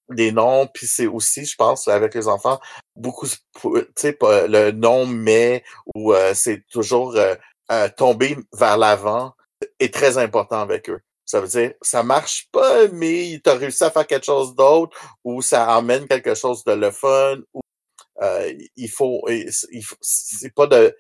[0.10, 2.60] des noms, puis c'est aussi, je pense, avec les enfants,
[2.96, 3.38] beaucoup, tu
[3.96, 5.64] sais, le nom mais
[5.96, 7.36] ou euh, c'est toujours euh,
[7.72, 9.34] euh, tomber vers l'avant
[9.80, 11.02] est très important avec eux.
[11.26, 14.98] Ça veut dire, ça marche pas, mais tu as réussi à faire quelque chose d'autre
[15.24, 17.62] ou ça amène quelque chose de le fun ou
[18.22, 20.96] euh, il faut, il faut c'est pas de,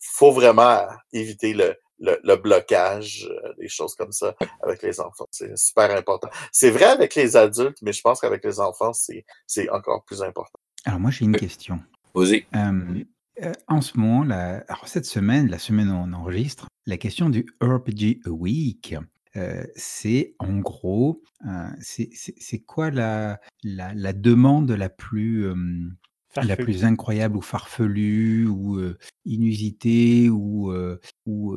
[0.00, 5.26] faut vraiment éviter le, le, le, blocage, euh, des choses comme ça avec les enfants.
[5.30, 6.28] C'est super important.
[6.52, 10.22] C'est vrai avec les adultes, mais je pense qu'avec les enfants, c'est, c'est encore plus
[10.22, 10.58] important.
[10.84, 11.80] Alors moi, j'ai une question.
[12.14, 12.46] Osez.
[12.54, 13.02] Euh,
[13.42, 17.28] euh, en ce moment, la, alors cette semaine, la semaine où on enregistre, la question
[17.28, 18.96] du RPG Week,
[19.36, 25.52] euh, c'est en gros, euh, c'est quoi la, la, la, demande la plus,
[26.42, 28.80] la plus incroyable ou farfelue ou
[29.24, 30.72] inusitée ou,
[31.26, 31.56] ou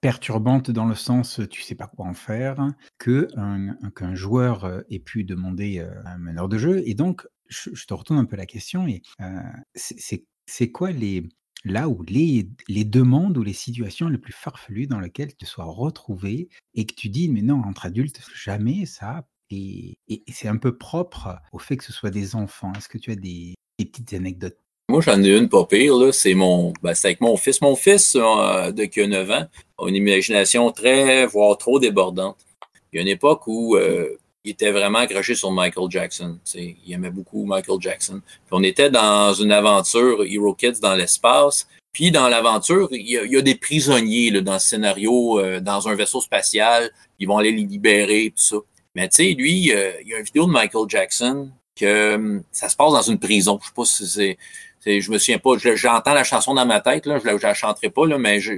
[0.00, 3.28] perturbante dans le sens tu sais pas quoi en faire que
[3.94, 7.94] qu'un joueur ait pu demander à un meneur de jeu et donc je, je te
[7.94, 9.02] retourne un peu la question et
[9.74, 11.28] c'est quoi les
[11.64, 15.64] là où les, les demandes ou les situations les plus farfelues dans lesquelles tu sois
[15.64, 19.26] retrouvé et que tu dis, mais non, entre adultes, jamais ça.
[19.50, 19.96] Et,
[20.30, 22.72] c'est un peu propre au fait que ce soit des enfants.
[22.76, 24.58] Est-ce que tu as des, petites anecdotes?
[24.90, 26.14] Moi, j'en ai une pas pire.
[26.14, 27.60] C'est mon, ben, c'est avec mon fils.
[27.60, 29.46] Mon fils, euh, de qui a 9 ans,
[29.78, 32.38] a une imagination très, voire trop débordante.
[32.92, 36.38] Il y a une époque où, euh, il était vraiment accroché sur Michael Jackson.
[36.54, 38.22] il aimait beaucoup Michael Jackson.
[38.50, 41.68] On était dans une aventure Hero Kids dans l'espace.
[41.92, 46.20] Puis dans l'aventure, il y, a, des prisonniers dans le scénario, euh, dans un vaisseau
[46.20, 46.90] spatial.
[47.18, 48.56] Ils vont aller les libérer, tout ça.
[48.98, 52.42] Mais tu sais, lui, euh, il y a une vidéo de Michael Jackson que hum,
[52.50, 53.60] ça se passe dans une prison.
[53.62, 54.36] Je sais pas si c'est
[55.00, 57.90] je me souviens pas, j'entends la chanson dans ma tête, là, je la, la chanterai
[57.90, 58.54] pas, là, mais je,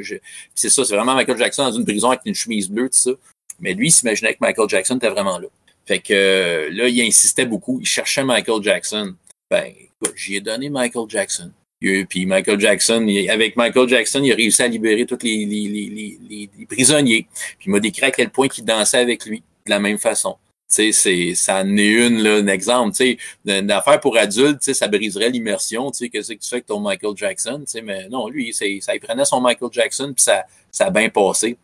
[0.54, 3.10] c'est ça, c'est vraiment Michael Jackson dans une prison avec une chemise bleue, tout ça.
[3.58, 5.48] Mais lui, il s'imaginait que Michael Jackson était vraiment là.
[5.86, 7.80] Fait que euh, là, il insistait beaucoup.
[7.80, 9.14] Il cherchait Michael Jackson.
[9.50, 9.72] Ben,
[10.14, 11.50] j'y ai donné Michael Jackson.
[11.80, 17.26] Puis Michael Jackson, avec Michael Jackson, il a réussi à libérer tous les prisonniers.
[17.58, 20.36] Puis il m'a décrit à quel point il dansait avec lui la même façon.
[20.68, 24.16] Tu sais, c'est, ça en est une, là, un exemple, tu sais, une affaire pour
[24.16, 27.16] adultes, tu sais, ça briserait l'immersion, tu sais, qu'est-ce que tu fais avec ton Michael
[27.16, 30.44] Jackson, tu sais, mais non, lui, c'est, ça, il prenait son Michael Jackson, puis ça,
[30.70, 31.56] ça a bien passé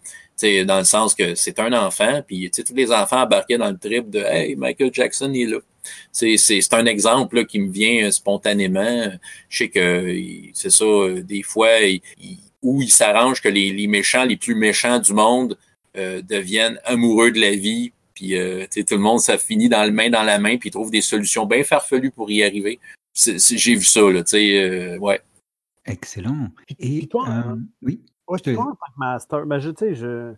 [0.43, 4.11] dans le sens que c'est un enfant, puis tous les enfants embarquaient dans le trip
[4.11, 5.59] de Hey, Michael Jackson est là.
[6.13, 9.09] C'est un exemple là, qui me vient euh, spontanément.
[9.49, 10.15] Je sais que
[10.53, 11.71] c'est ça, euh, des fois,
[12.63, 15.57] où il s'arrange que les, les, méchants, les plus méchants du monde
[15.97, 19.93] euh, deviennent amoureux de la vie, puis euh, tout le monde, ça finit dans le
[19.93, 22.81] main dans la main, puis ils trouvent des solutions bien farfelues pour y arriver.
[23.15, 25.21] J'ai vu ça, là, tu sais, euh, ouais.
[25.85, 26.49] Excellent.
[26.79, 27.59] Et, toi, hein?
[27.83, 28.01] oui.
[28.29, 29.47] Moi, je suis pas en tant que master.
[29.47, 30.35] Ben, je, tu sais, je,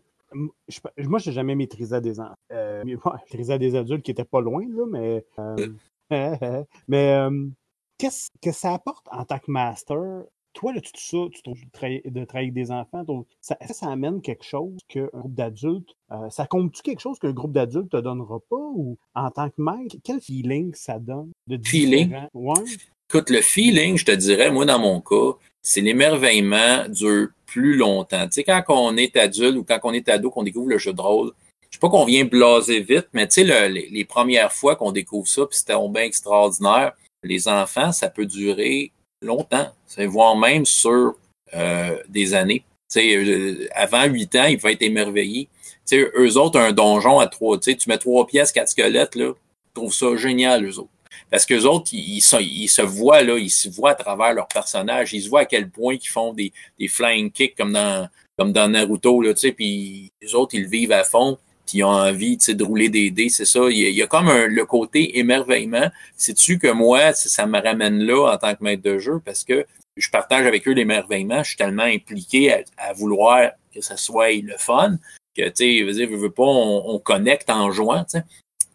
[0.69, 2.35] je, moi, je n'ai jamais maîtrisé des enfants.
[2.53, 5.25] Euh, maîtrisé des adultes qui étaient pas loin, là, mais.
[5.39, 5.69] Euh,
[6.89, 7.47] mais euh,
[7.97, 10.25] qu'est-ce que ça apporte en tant que master?
[10.59, 12.03] Toi, là, tout ça, tu trouves de travailler,
[12.35, 16.83] avec des enfants, donc, ça, ça amène quelque chose qu'un groupe d'adultes, euh, ça compte-tu
[16.83, 18.57] quelque chose qu'un groupe d'adultes te donnera pas?
[18.57, 21.31] Ou en tant que mec, quel feeling ça donne?
[21.47, 22.13] De feeling?
[22.35, 22.65] Ouais.
[23.09, 28.27] Écoute, le feeling, je te dirais, moi, dans mon cas, c'est l'émerveillement dure plus longtemps.
[28.27, 30.93] Tu sais, quand on est adulte ou quand on est ado, qu'on découvre le jeu
[30.93, 31.31] de rôle,
[31.71, 34.91] je sais pas qu'on vient blaser vite, mais tu sais, les, les, premières fois qu'on
[34.91, 38.91] découvre ça, puis c'était bien extraordinaire, les enfants, ça peut durer
[39.23, 39.69] longtemps,
[40.07, 41.15] voire même sur
[41.55, 42.65] euh, des années.
[42.97, 45.49] euh, avant huit ans, ils vont être émerveillés.
[45.85, 49.73] sais, eux autres, un donjon à trois, tu mets trois pièces, quatre squelettes, là, ils
[49.75, 50.91] trouvent ça génial, eux autres.
[51.31, 55.23] Parce qu'eux autres, ils, se voient là, ils se voient à travers leurs personnages, ils
[55.23, 58.69] se voient à quel point ils font des, des flying kicks comme dans comme dans
[58.69, 62.89] Naruto, là, puis les autres, ils vivent à fond, puis ils ont envie, de rouler
[62.89, 63.61] des dés, c'est ça.
[63.69, 65.91] Il y, a, comme le côté émerveillement.
[66.17, 69.67] Sais-tu que moi, ça me ramène là en tant que maître de jeu parce que
[69.99, 74.57] je partage avec eux l'émerveillement, je suis tellement impliqué à, vouloir que ça soit le
[74.57, 74.97] fun
[75.37, 78.25] que, tu sais, veux veux pas, on, connecte en jouant, tu sais.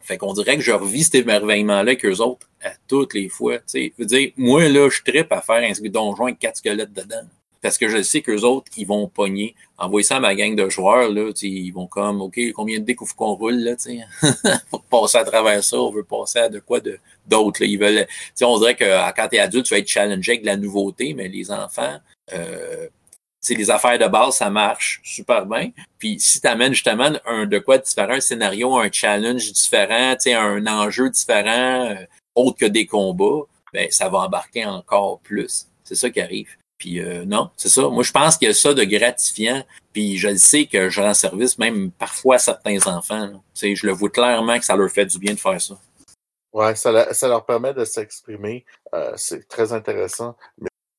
[0.02, 3.58] Fait qu'on dirait que je revis cet émerveillement-là avec eux autres à toutes les fois.
[3.60, 6.94] Tu sais, veux dire, moi, là, je trippe à faire un donjon avec quatre squelettes
[6.94, 7.26] dedans.
[7.64, 9.56] Parce que je sais qu'eux autres, ils vont pogner.
[9.78, 13.14] Envoyer ça à ma gang de joueurs, là, ils vont comme, OK, combien de découps
[13.14, 14.02] qu'on roule, là, tu
[14.70, 17.64] Pour passer à travers ça, on veut passer à de quoi de d'autres.
[17.64, 18.06] Ils veulent.
[18.42, 21.14] on dirait que quand tu es adulte, tu vas être challengé avec de la nouveauté,
[21.14, 21.98] mais les enfants,
[22.34, 22.88] euh,
[23.50, 25.72] les affaires de base, ça marche super bien.
[26.00, 31.10] Puis si tu justement un de quoi différent, un scénario, un challenge différent, un enjeu
[31.10, 31.96] différent, euh,
[32.36, 35.68] autre que des combats, ben ça va embarquer encore plus.
[35.86, 36.50] C'est ça qui arrive.
[36.84, 37.88] Puis euh, non, c'est ça.
[37.88, 39.64] Moi, je pense qu'il y a ça de gratifiant.
[39.94, 43.42] Puis je le sais que je rends service même parfois à certains enfants.
[43.56, 45.76] Je le vois clairement que ça leur fait du bien de faire ça.
[46.52, 48.66] Ouais, ça, leur permet de s'exprimer.
[48.94, 50.36] Euh, c'est très intéressant.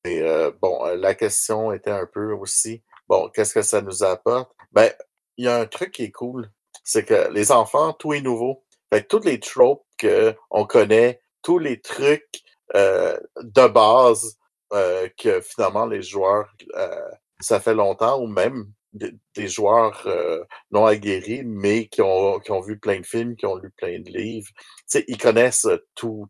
[0.07, 4.51] Mais euh, bon, la question était un peu aussi, bon, qu'est-ce que ça nous apporte?
[4.73, 4.91] Ben,
[5.37, 6.51] il y a un truc qui est cool,
[6.83, 8.65] c'est que les enfants, tout est nouveau.
[8.91, 12.41] Fait tous les tropes qu'on connaît, tous les trucs
[12.73, 14.39] de base
[14.73, 20.87] euh, que finalement les joueurs, euh, ça fait longtemps, ou même des, joueurs euh, non
[20.87, 24.11] aguerris, mais qui ont, qui ont vu plein de films, qui ont lu plein de
[24.11, 24.49] livres.
[24.87, 26.27] sais, ils connaissent tout,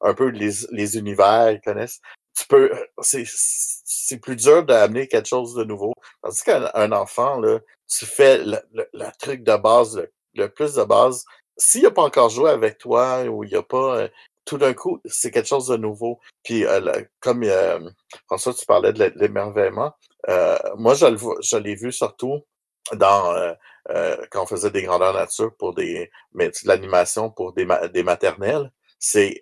[0.00, 2.00] un peu les, les, univers, ils connaissent.
[2.36, 2.70] Tu peux,
[3.02, 5.92] c'est plus dur d'amener quelque chose de nouveau.
[6.22, 11.24] Tandis qu'un enfant, là, tu fais le, le, truc de base, le, plus de base.
[11.56, 14.08] S'il n'a pas encore joué avec toi ou il n'y a pas
[14.46, 16.20] tout d'un coup, c'est quelque chose de nouveau.
[16.42, 17.80] Puis, euh, comme euh,
[18.26, 19.92] François, tu parlais de l'émerveillement,
[20.28, 22.40] euh, moi, je, l'ai vu surtout
[22.94, 28.02] dans euh, quand on faisait des grandeurs nature pour des mais l'animation pour des, des
[28.02, 28.72] maternelles.
[28.98, 29.40] C'est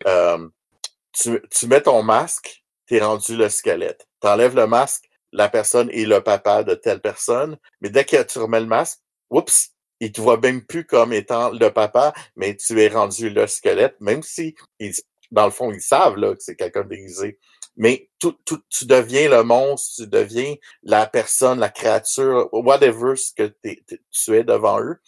[1.13, 4.09] tu, tu mets ton masque, t'es rendu le squelette.
[4.21, 8.39] T'enlèves le masque, la personne est le papa de telle personne, mais dès que tu
[8.39, 12.81] remets le masque, oups, il te voit même plus comme étant le papa, mais tu
[12.81, 14.55] es rendu le squelette, même si,
[15.31, 17.39] dans le fond, ils savent là, que c'est quelqu'un déguisé.
[17.77, 18.37] Mais tout,
[18.71, 24.45] tu deviens le monstre, tu deviens la personne, la créature, whatever ce que tu es
[24.45, 24.99] devant eux.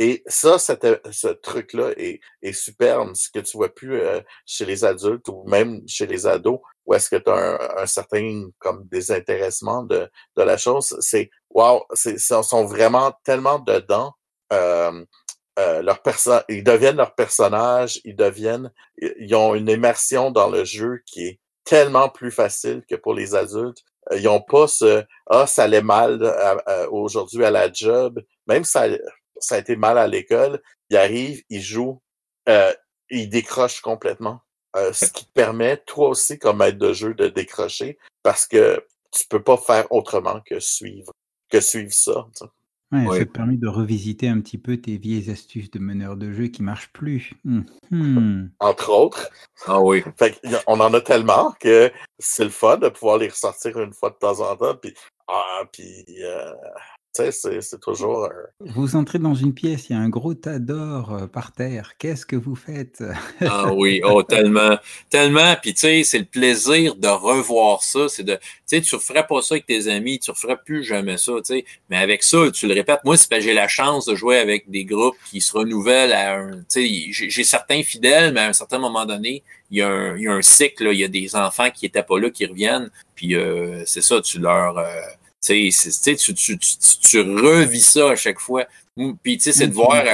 [0.00, 4.84] Et ça, ce truc-là est, est, superbe, ce que tu vois plus euh, chez les
[4.84, 9.82] adultes ou même chez les ados, où est-ce que tu as un, certain comme désintéressement
[9.82, 10.96] de, de la chose.
[11.00, 14.14] C'est wow, ils sont vraiment tellement dedans
[14.52, 15.04] euh,
[15.58, 16.00] euh, leur
[16.48, 21.40] ils deviennent leur personnage, ils deviennent, ils ont une immersion dans le jeu qui est
[21.64, 23.82] tellement plus facile que pour les adultes.
[24.12, 26.22] Euh, ils n'ont pas ce ah ça allait mal
[26.90, 28.86] aujourd'hui à la job, même ça
[29.40, 32.00] ça a été mal à l'école, ils arrivent, ils jouent,
[32.48, 32.72] euh,
[33.10, 34.40] ils décrochent complètement.
[34.74, 39.26] ce qui te permet toi aussi comme maître de jeu de décrocher parce que tu
[39.28, 41.12] peux pas faire autrement que suivre
[41.50, 42.26] que suivre ça.
[42.90, 46.32] Ouais, ça te permet de revisiter un petit peu tes vieilles astuces de meneur de
[46.32, 47.34] jeu qui marchent plus.
[47.44, 49.28] Mmh Entre autres.
[49.66, 50.02] Ah oui.
[50.16, 54.10] Fait on en a tellement que c'est le fun de pouvoir les ressortir une fois
[54.10, 54.74] de temps en temps.
[54.74, 54.94] Puis,
[55.28, 56.52] ah, puis euh,
[57.30, 58.28] c'est toujours.
[58.60, 61.92] Vous entrez dans une pièce, il y a un gros tas d'or euh, par terre.
[61.98, 63.02] Qu'est-ce que vous faites?
[63.40, 64.78] ah oui, oh, tellement,
[65.10, 65.54] tellement.
[65.60, 68.08] Puis, tu sais, c'est le plaisir de revoir ça.
[68.08, 71.16] C'est de, tu sais, tu referais pas ça avec tes amis, tu referais plus jamais
[71.16, 71.64] ça, tu sais.
[71.90, 73.00] Mais avec ça, tu le répètes.
[73.04, 76.58] Moi, c'est j'ai la chance de jouer avec des groupes qui se renouvellent à un,
[76.68, 80.16] tu sais, j'ai certains fidèles, mais à un certain moment donné, il y a un,
[80.16, 82.46] il y a un cycle, il y a des enfants qui étaient pas là, qui
[82.46, 82.90] reviennent.
[83.14, 84.84] Puis, euh, c'est ça, tu leur, euh,
[85.40, 88.66] tu, tu, tu, tu, revis ça à chaque fois.
[89.22, 90.04] Puis, tu sais, c'est de voir.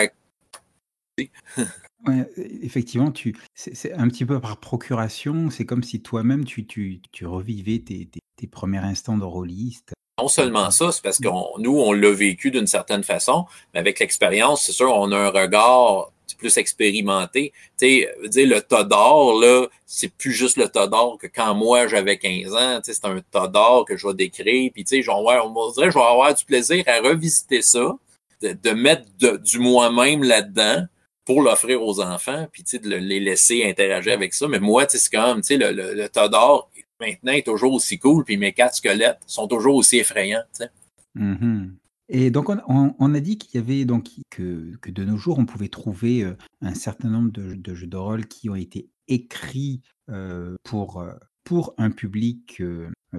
[2.07, 2.29] Ouais,
[2.63, 5.49] effectivement, tu, c'est un petit peu par procuration.
[5.51, 9.95] C'est comme si toi-même, tu, revivais tes, tes, tes, premiers instants de rôliste.
[10.21, 11.29] Non seulement ça, c'est parce que
[11.61, 15.31] nous, on l'a vécu d'une certaine façon, mais avec l'expérience, c'est sûr, on a un
[15.31, 16.13] regard
[16.45, 17.55] plus expérimenté.
[17.79, 22.81] Tu le Todor, là, c'est plus juste le Todor que quand moi j'avais 15 ans.
[22.83, 24.71] C'est un Todor que je vais décrire.
[24.75, 27.95] Puis, tu sais, on dirait je vais avoir du plaisir à revisiter ça,
[28.43, 29.05] de, mettre
[29.39, 30.85] du moi-même là-dedans,
[31.25, 34.47] pour l'offrir aux enfants, puis de les laisser interagir avec ça.
[34.47, 36.69] Mais moi, c'est comme, tu le, le Todor,
[37.01, 40.71] maintenant, est toujours aussi cool, puis mes quatre squelettes sont toujours aussi effrayants, tu sais.
[41.17, 41.71] Mm-hmm.
[42.09, 45.47] Et donc, on, a dit qu'il y avait donc que, que, de nos jours, on
[45.47, 50.55] pouvait trouver euh, un certain nombre de, jeux de rôle qui ont été écrits euh,
[50.65, 51.13] pour, euh,
[51.45, 52.63] pour un public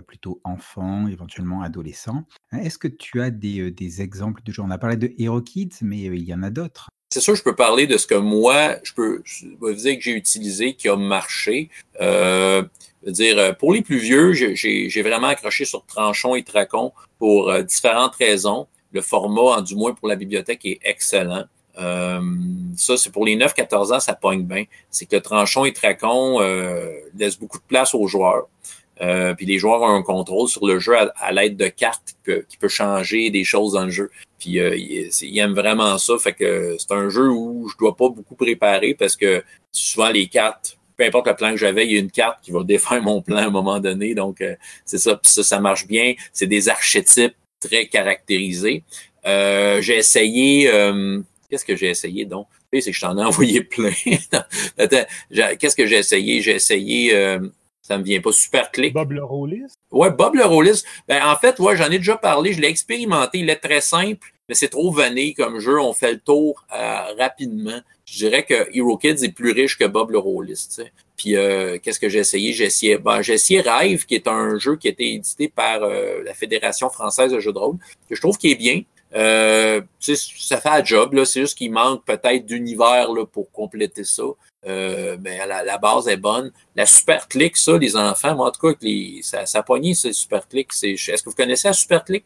[0.08, 2.26] plutôt enfant, éventuellement adolescent.
[2.52, 4.62] Est-ce que tu as des, exemples de jeux?
[4.62, 6.90] On a parlé de Hero Kids, mais il y en a d'autres.
[7.12, 10.02] C'est sûr, je peux parler de ce que moi, je peux je vous dire que
[10.02, 11.70] j'ai utilisé, qui a marché.
[12.02, 12.64] Euh,
[13.08, 18.68] dire, pour les plus vieux, j'ai vraiment accroché sur Tranchon et Tracon pour différentes raisons.
[18.96, 21.44] Le format, en du moins pour la bibliothèque, est excellent.
[21.78, 22.22] Euh,
[22.78, 24.64] ça, c'est pour les 9-14 ans, ça pogne bien.
[24.90, 28.48] C'est que Tranchon et Tracon euh, laissent beaucoup de place aux joueurs.
[29.02, 32.58] Euh, puis les joueurs ont un contrôle sur le jeu à, l'aide de cartes qui
[32.58, 34.10] peut, changer des choses dans le jeu.
[34.40, 36.18] Puis euh, ils, aiment vraiment ça.
[36.18, 40.28] Fait que c'est un jeu où je dois pas beaucoup préparer parce que souvent les
[40.28, 43.02] cartes, peu importe le plan que j'avais, il y a une carte qui va défaire
[43.02, 44.16] mon plan à un moment donné.
[44.16, 44.42] Donc
[44.86, 45.20] c'est ça.
[45.24, 46.14] Ça, ça marche bien.
[46.32, 48.84] C'est des archétypes très caractérisés.
[49.26, 50.70] Euh, j'ai essayé
[51.50, 52.48] Qu'est-ce que j'ai essayé donc?
[52.74, 53.92] C'est que je t'en ai envoyé plein.
[54.78, 56.42] Qu'est-ce que j'ai essayé?
[56.42, 57.40] J'ai essayé, euh,
[57.82, 58.94] ça me vient pas, super clic.
[58.94, 59.72] Bob le Rollis?
[59.92, 60.84] Ouais, Bob le Rollis.
[61.08, 64.34] Ben, en fait, ouais, j'en ai déjà parlé, je l'ai expérimenté, il est très simple,
[64.50, 67.80] mais c'est trop vanille comme jeu, on fait le tour euh, rapidement.
[68.04, 70.92] Je dirais que Hero Kids est plus riche que Bob le Rollis, tu sais.
[71.18, 72.54] Puis euh, qu'est-ce que j'ai essayé?
[72.54, 75.84] J'ai essayé, ben, j'ai essayé Rêve, qui est un jeu qui a été édité par
[75.84, 77.78] euh, la Fédération française de jeux de rôle,
[78.10, 78.82] que je trouve qui est bien.
[79.16, 81.26] Euh, ça fait un job, là.
[81.26, 84.24] C'est juste qu'il manque peut-être d'univers là, pour compléter ça.
[84.68, 86.52] Euh, mais la, la, base est bonne.
[86.76, 89.94] La super click, ça, les enfants, moi, en tout cas, les, ça, ça a pogné,
[89.94, 90.70] ce super click.
[90.84, 92.26] Est-ce que vous connaissez la super click?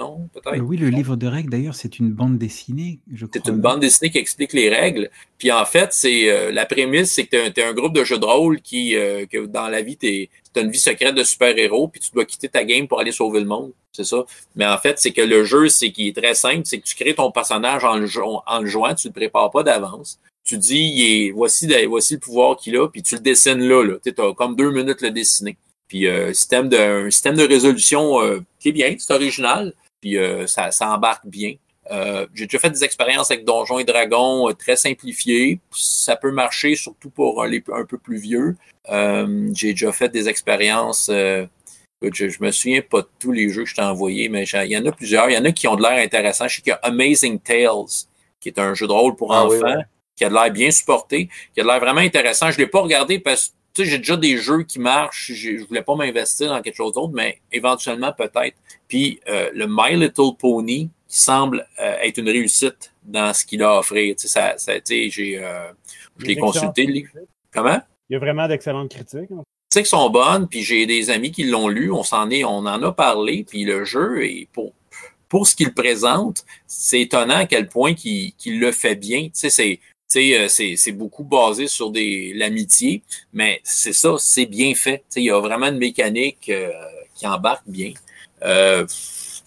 [0.00, 0.62] Non, peut-être.
[0.62, 3.42] Oui, le livre de règles, d'ailleurs, c'est une bande dessinée, je crois.
[3.44, 5.10] C'est une bande dessinée qui explique les règles.
[5.36, 8.18] Puis en fait, c'est euh, la prémisse, c'est que tu es, un groupe de jeux
[8.18, 11.88] de rôle qui, euh, que dans la vie, tu as une vie secrète de super-héros,
[11.88, 13.72] puis tu dois quitter ta game pour aller sauver le monde.
[13.92, 14.24] C'est ça.
[14.56, 16.94] Mais en fait, c'est que le jeu, c'est qui est très simple, c'est que tu
[16.94, 20.18] crées ton personnage en le, en le jouant, tu ne le prépares pas d'avance.
[20.44, 23.84] Tu dis, il est, voici, voici le pouvoir qu'il a, puis tu le dessines là.
[23.84, 23.96] là.
[24.02, 25.58] Tu as comme deux minutes le dessiner.
[25.90, 30.16] Puis euh, système de, un système de résolution euh, qui est bien, c'est original, puis
[30.16, 31.54] euh, ça, ça embarque bien.
[31.90, 35.60] Euh, j'ai déjà fait des expériences avec Donjons et Dragons euh, très simplifiées.
[35.72, 38.56] Ça peut marcher, surtout pour les un peu plus vieux.
[38.90, 41.10] Euh, j'ai déjà fait des expériences.
[41.10, 41.48] je,
[42.02, 44.76] je me souviens pas de tous les jeux que je t'ai envoyés, mais il y
[44.76, 45.28] en a plusieurs.
[45.30, 46.46] Il y en a qui ont de l'air intéressants.
[46.48, 48.06] Je sais qu'il y a Amazing Tales,
[48.40, 49.82] qui est un jeu de rôle pour ah, enfants, oui, oui.
[50.16, 52.50] qui a de l'air bien supporté, qui a de l'air vraiment intéressant.
[52.52, 55.32] Je l'ai pas regardé parce que tu sais, j'ai déjà des jeux qui marchent.
[55.32, 58.56] Je voulais pas m'investir dans quelque chose d'autre, mais éventuellement peut-être.
[58.88, 63.62] Puis euh, le My Little Pony, qui semble euh, être une réussite dans ce qu'il
[63.62, 63.96] a offert.
[63.96, 65.70] Tu sais, ça, ça, tu sais, j'ai, euh,
[66.18, 67.10] je l'ai consulté le livre.
[67.52, 67.80] Comment?
[68.08, 69.30] Il y a vraiment d'excellentes critiques.
[69.30, 69.42] Hein?
[69.72, 72.66] sais qu'ils sont bonnes, puis j'ai des amis qui l'ont lu, on s'en est, on
[72.66, 74.72] en a parlé, puis le jeu est pour
[75.28, 79.26] pour ce qu'il présente, c'est étonnant à quel point qu'il qu le fait bien.
[79.26, 79.78] Tu sais, c'est
[80.10, 85.04] c'est, c'est beaucoup basé sur des l'amitié, mais c'est ça, c'est bien fait.
[85.08, 86.70] sais, il y a vraiment une mécanique euh,
[87.14, 87.92] qui embarque bien.
[88.42, 88.86] Euh,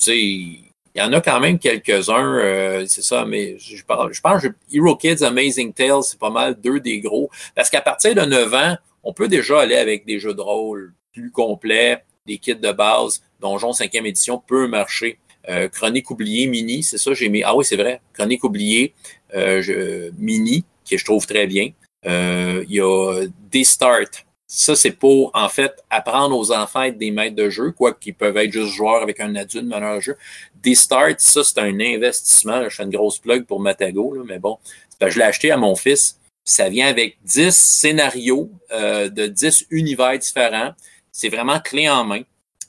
[0.08, 4.43] il y en a quand même quelques-uns, euh, c'est ça, mais je, parle, je pense
[4.71, 7.30] Hero Kids, Amazing Tales, c'est pas mal deux des gros.
[7.56, 10.93] Parce qu'à partir de 9 ans, on peut déjà aller avec des jeux de rôle
[11.12, 13.21] plus complets, des kits de base.
[13.39, 15.19] Donjon 5e édition peut marcher.
[15.50, 17.44] Euh, Chronique oubliée mini, c'est ça, j'ai mis.
[17.44, 18.02] Ah oui, c'est vrai.
[18.14, 18.94] Chronique oubliée
[19.36, 21.72] euh, mini, que je trouve très bien.
[22.06, 24.26] Euh, il y a des start.
[24.48, 27.94] Ça, c'est pour, en fait, apprendre aux enfants à être des maîtres de jeu, quoi
[27.94, 30.18] qu'ils peuvent être juste joueurs avec un adulte meneur de jeu.
[30.62, 32.60] Des start, ça, c'est un investissement.
[32.60, 34.60] Là, je fais une grosse plug pour Matago, là, mais bon.
[35.02, 36.20] je l'ai acheté à mon fils.
[36.46, 40.74] Ça vient avec 10 scénarios euh, de 10 univers différents.
[41.12, 42.22] C'est vraiment clé en main.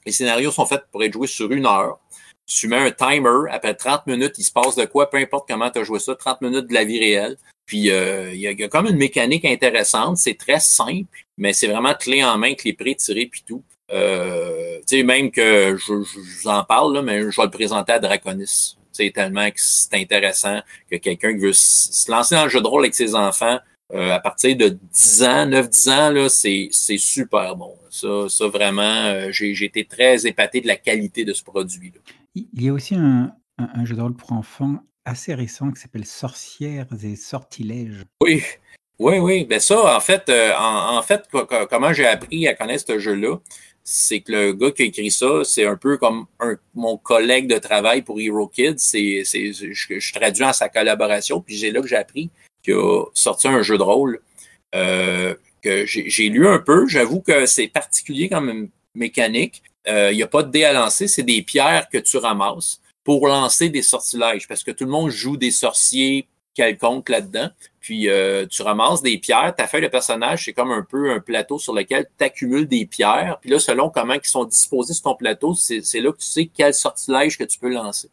[0.06, 1.98] Les scénarios sont faits pour être joués sur une heure
[2.46, 5.70] tu mets un timer, après 30 minutes, il se passe de quoi, peu importe comment
[5.70, 7.36] tu as joué ça, 30 minutes de la vie réelle.
[7.66, 11.54] Puis euh, il y, a, y, a comme une mécanique intéressante, c'est très simple, mais
[11.54, 13.62] c'est vraiment clé en main les prix tirés puis tout.
[13.92, 17.44] Euh, tu sais, même que je, je, je, vous en parle, là, mais je vais
[17.44, 18.76] le présenter à Draconis.
[18.92, 22.66] C'est tellement que c'est intéressant que quelqu'un qui veut se lancer dans le jeu de
[22.66, 23.58] rôle avec ses enfants,
[23.92, 27.74] euh, à partir de 10 ans, 9-10 ans, là, c'est, c'est super bon.
[27.90, 32.00] Ça, ça vraiment, euh, j'ai, j'ai été très épaté de la qualité de ce produit-là.
[32.34, 33.32] Il y a aussi un,
[33.84, 38.04] jeu de rôle pour enfants assez récent qui s'appelle Sorcières et Sortilèges.
[38.22, 38.42] Oui,
[38.98, 39.44] oui, oui.
[39.44, 41.28] Ben ça, en fait, euh, en, fait,
[41.70, 43.38] comment j'ai appris à connaître ce jeu-là,
[43.82, 46.26] c'est que le gars qui a écrit ça, c'est un peu comme
[46.74, 48.78] mon collègue de travail pour Hero Kids.
[48.78, 52.30] C'est, c'est, je, je traduis en sa collaboration, puis j'ai là que j'ai appris
[52.64, 54.20] qui a sorti un jeu de rôle
[54.74, 56.88] euh, que j'ai lu un peu.
[56.88, 59.62] J'avoue que c'est particulier comme mécanique.
[59.86, 63.28] Il n'y a pas de dés à lancer, c'est des pierres que tu ramasses pour
[63.28, 67.50] lancer des sortilèges, parce que tout le monde joue des sorciers quelconques là-dedans.
[67.80, 71.20] Puis euh, tu ramasses des pierres, ta feuille de personnage, c'est comme un peu un
[71.20, 73.38] plateau sur lequel tu accumules des pierres.
[73.42, 76.46] Puis là, selon comment ils sont disposés sur ton plateau, c'est là que tu sais
[76.46, 78.08] quel sortilège que tu peux lancer.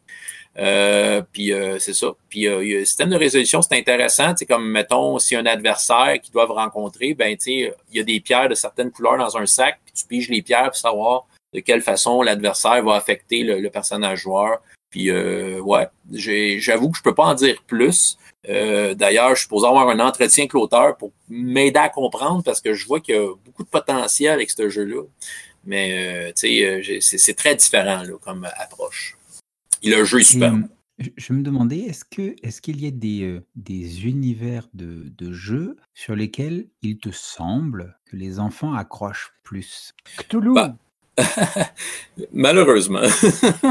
[0.58, 2.08] Euh, puis euh, c'est ça.
[2.28, 4.34] Puis le système de résolution, c'est intéressant.
[4.36, 8.20] C'est comme mettons, si un adversaire qu'ils doivent rencontrer, ben tu il y a des
[8.20, 11.60] pierres de certaines couleurs dans un sac, puis tu piges les pierres pour savoir de
[11.60, 14.62] quelle façon l'adversaire va affecter le, le personnage joueur.
[14.90, 18.18] Puis euh, ouais, j'avoue que je peux pas en dire plus.
[18.50, 22.74] Euh, D'ailleurs, je suppose avoir un entretien avec l'auteur pour m'aider à comprendre parce que
[22.74, 25.04] je vois qu'il y a beaucoup de potentiel avec ce jeu-là.
[25.64, 29.18] Mais euh, tu sais, euh, c'est très différent là, comme approche.
[29.84, 30.56] Et le jeu est super.
[31.18, 35.78] Je me demandais, est-ce que est-ce qu'il y a des, des univers de, de jeux
[35.96, 39.94] sur lesquels il te semble que les enfants accrochent plus?
[40.18, 40.54] Cthulhu.
[40.54, 40.76] Bah,
[42.34, 43.02] Malheureusement.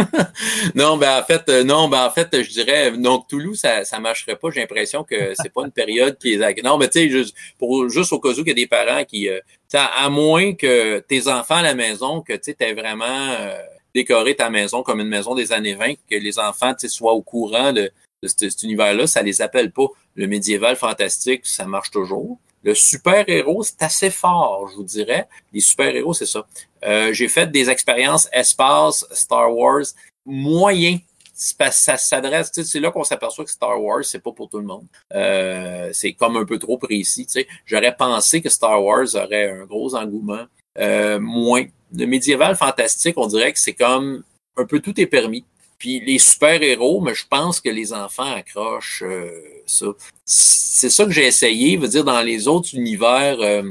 [0.74, 3.98] non, ben en fait, euh, non, ben en fait, je dirais, donc Toulouse, ça, ça
[4.00, 4.50] marcherait pas.
[4.50, 6.62] J'ai l'impression que c'est pas une période qui est.
[6.62, 9.04] Non, mais tu sais, juste, pour, juste au cas où il y a des parents
[9.04, 9.28] qui.
[9.28, 9.40] Euh,
[9.72, 13.56] à moins que tes enfants à la maison, que tu aies vraiment euh,
[13.94, 17.72] décoré ta maison comme une maison des années 20, que les enfants soient au courant
[17.72, 17.90] de,
[18.22, 19.86] de cet, univers-là, ça les appelle pas.
[20.14, 22.38] Le médiéval fantastique, ça marche toujours.
[22.62, 25.28] Le super-héros, c'est assez fort, je vous dirais.
[25.52, 26.46] Les super-héros, c'est ça.
[26.84, 29.84] Euh, j'ai fait des expériences espace, Star Wars,
[30.26, 30.98] moyen.
[31.32, 34.84] Ça s'adresse, c'est là qu'on s'aperçoit que Star Wars, c'est pas pour tout le monde.
[35.14, 37.26] Euh, c'est comme un peu trop précis.
[37.64, 40.44] J'aurais pensé que Star Wars aurait un gros engouement.
[40.78, 41.64] Euh, moins.
[41.94, 44.22] Le médiéval fantastique, on dirait que c'est comme
[44.56, 45.44] un peu tout est permis.
[45.80, 49.30] Puis les super-héros, mais je pense que les enfants accrochent euh,
[49.64, 49.86] ça.
[50.26, 51.78] C'est ça que j'ai essayé.
[51.78, 53.62] Veut dire, dans les autres univers, euh,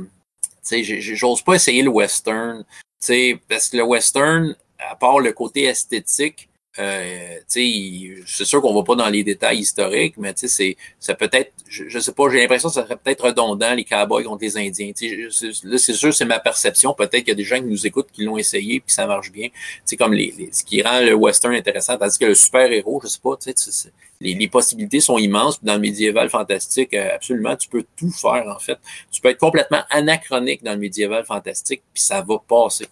[0.68, 2.66] tu sais, j'ose pas essayer le western.
[3.00, 6.49] Tu parce que le western, à part le côté esthétique,
[6.80, 11.52] euh, c'est sûr qu'on va pas dans les détails historiques, mais c'est ça peut être,
[11.68, 14.58] je, je sais pas, j'ai l'impression que ça serait peut-être redondant les cowboys contre les
[14.58, 14.94] Indiens.
[15.64, 16.94] Là, c'est sûr, c'est ma perception.
[16.94, 19.32] Peut-être qu'il y a des gens qui nous écoutent qui l'ont essayé puis ça marche
[19.32, 19.50] bien.
[19.84, 23.10] C'est comme les, ce qui rend le western intéressant, tandis que le super héros, je
[23.10, 23.36] sais pas,
[24.22, 25.62] les, les possibilités sont immenses.
[25.64, 28.78] Dans le médiéval fantastique, euh, absolument, tu peux tout faire en fait.
[29.12, 32.88] Tu peux être complètement anachronique dans le médiéval fantastique puis ça va passer.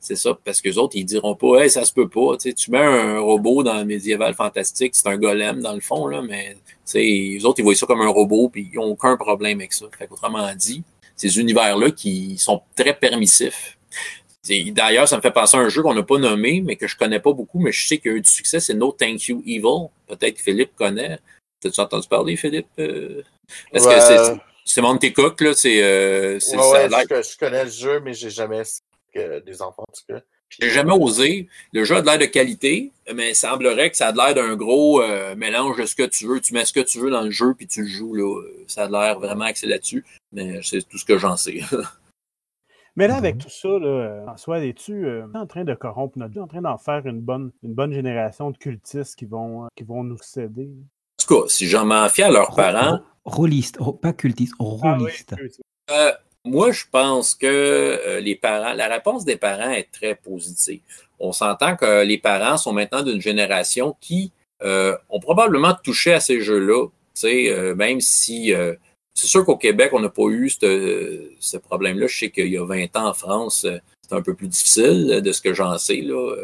[0.00, 2.36] C'est ça, parce que les autres, ils diront pas, hey, ça se peut pas.
[2.36, 5.80] Tu, sais, tu mets un robot dans le médiéval fantastique, c'est un golem dans le
[5.80, 6.56] fond, là, mais
[6.94, 9.86] les autres, ils voient ça comme un robot, puis ils n'ont aucun problème avec ça.
[9.96, 10.82] Fait autrement dit,
[11.16, 13.76] ces univers-là qui sont très permissifs.
[14.70, 16.96] D'ailleurs, ça me fait penser à un jeu qu'on n'a pas nommé, mais que je
[16.96, 19.28] connais pas beaucoup, mais je sais qu'il y a eu du succès, c'est No Thank
[19.28, 19.88] You Evil.
[20.06, 21.18] Peut-être que Philippe connaît.
[21.60, 22.68] T'as-tu entendu parler, Philippe?
[22.78, 23.22] Euh,
[23.72, 25.54] est-ce que c'est Monte Cook, là?
[25.54, 28.62] C'est, euh, ouais, je, connais le jeu, mais j'ai jamais
[29.14, 30.22] des enfants, en tout cas.
[30.50, 31.48] J'ai jamais osé.
[31.72, 34.56] Le jeu a de l'air de qualité, mais il semblerait que ça a l'air d'un
[34.56, 36.40] gros euh, mélange de ce que tu veux.
[36.40, 38.14] Tu mets ce que tu veux dans le jeu puis tu le joues.
[38.14, 38.42] Là.
[38.66, 41.60] Ça a l'air vraiment axé là-dessus, mais c'est tout ce que j'en sais.
[42.96, 46.40] mais là, avec tout ça, là, François, es-tu euh, en train de corrompre notre vie,
[46.40, 49.84] en train d'en faire une bonne, une bonne génération de cultistes qui vont, euh, qui
[49.84, 50.70] vont nous céder?
[51.20, 53.00] En tout cas, si j'en m'en fie à leurs parents.
[53.24, 55.34] Rôliste, pas cultiste, rôliste.
[55.90, 56.18] Ah
[56.48, 60.80] moi, je pense que euh, les parents, la réponse des parents est très positive.
[61.20, 64.32] On s'entend que les parents sont maintenant d'une génération qui
[64.62, 66.86] euh, ont probablement touché à ces jeux-là,
[67.24, 68.52] euh, même si
[69.14, 72.06] c'est sûr qu'au Québec, on n'a pas eu ce, problème-là.
[72.06, 73.66] Je sais qu'il y a 20 ans en France,
[74.08, 76.00] c'est un peu plus difficile de ce que j'en sais.
[76.00, 76.34] Là.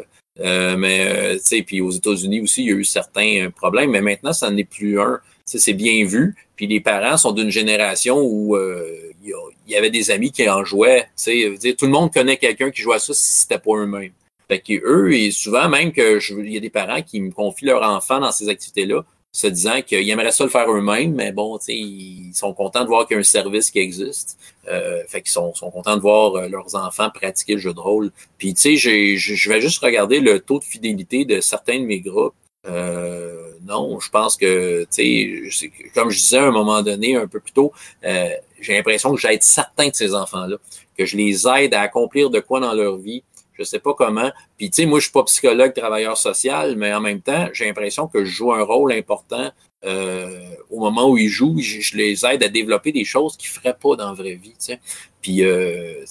[0.77, 4.65] mais puis aux États-Unis aussi, il y a eu certains problèmes, mais maintenant, ça n'est
[4.65, 5.19] plus un.
[5.45, 6.35] C'est bien vu.
[6.55, 9.33] Puis les parents sont d'une génération où il
[9.67, 11.07] y avait des amis qui en jouaient.
[11.25, 14.13] Dire, tout le monde connaît quelqu'un qui joue à ça si c'était pas eux-mêmes.
[14.47, 17.65] Fait que eux, et souvent même que il y a des parents qui me confient
[17.65, 21.59] leur enfant dans ces activités-là, se disant qu'ils aimeraient ça le faire eux-mêmes, mais bon,
[21.67, 24.37] ils sont contents de voir qu'il y a un service qui existe.
[24.69, 27.79] Euh, fait qu'ils sont, sont contents de voir euh, leurs enfants pratiquer le jeu de
[27.79, 28.11] rôle.
[28.37, 31.99] Puis tu sais, je vais juste regarder le taux de fidélité de certains de mes
[31.99, 32.33] groupes.
[32.65, 37.27] Euh, non, je pense que, tu sais, comme je disais à un moment donné, un
[37.27, 37.71] peu plus tôt,
[38.05, 40.57] euh, j'ai l'impression que j'aide certains de ces enfants-là,
[40.97, 43.23] que je les aide à accomplir de quoi dans leur vie.
[43.53, 44.31] Je sais pas comment.
[44.57, 47.65] Puis, tu sais, moi, je suis pas psychologue, travailleur social, mais en même temps, j'ai
[47.65, 49.49] l'impression que je joue un rôle important
[49.85, 51.59] euh, au moment où ils jouent.
[51.59, 54.73] Je, les aide à développer des choses qu'ils feraient pas dans la vraie vie, tu
[54.73, 54.79] sais.
[55.21, 56.03] Puis, euh,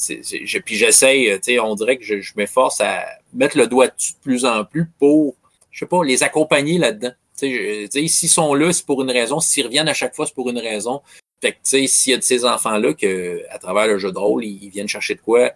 [0.65, 4.15] puis j'essaye, tu sais, on dirait que je, je m'efforce à mettre le doigt dessus
[4.15, 5.37] de plus en plus pour
[5.75, 7.11] je sais pas, les accompagner là-dedans.
[7.35, 9.41] S'ils sont là, c'est pour une raison.
[9.41, 11.03] S'ils reviennent à chaque fois, c'est pour une raison.
[11.41, 14.45] Fait que, s'il y a de ces enfants-là que, à travers le jeu de rôle,
[14.45, 15.51] ils, viennent chercher de quoi,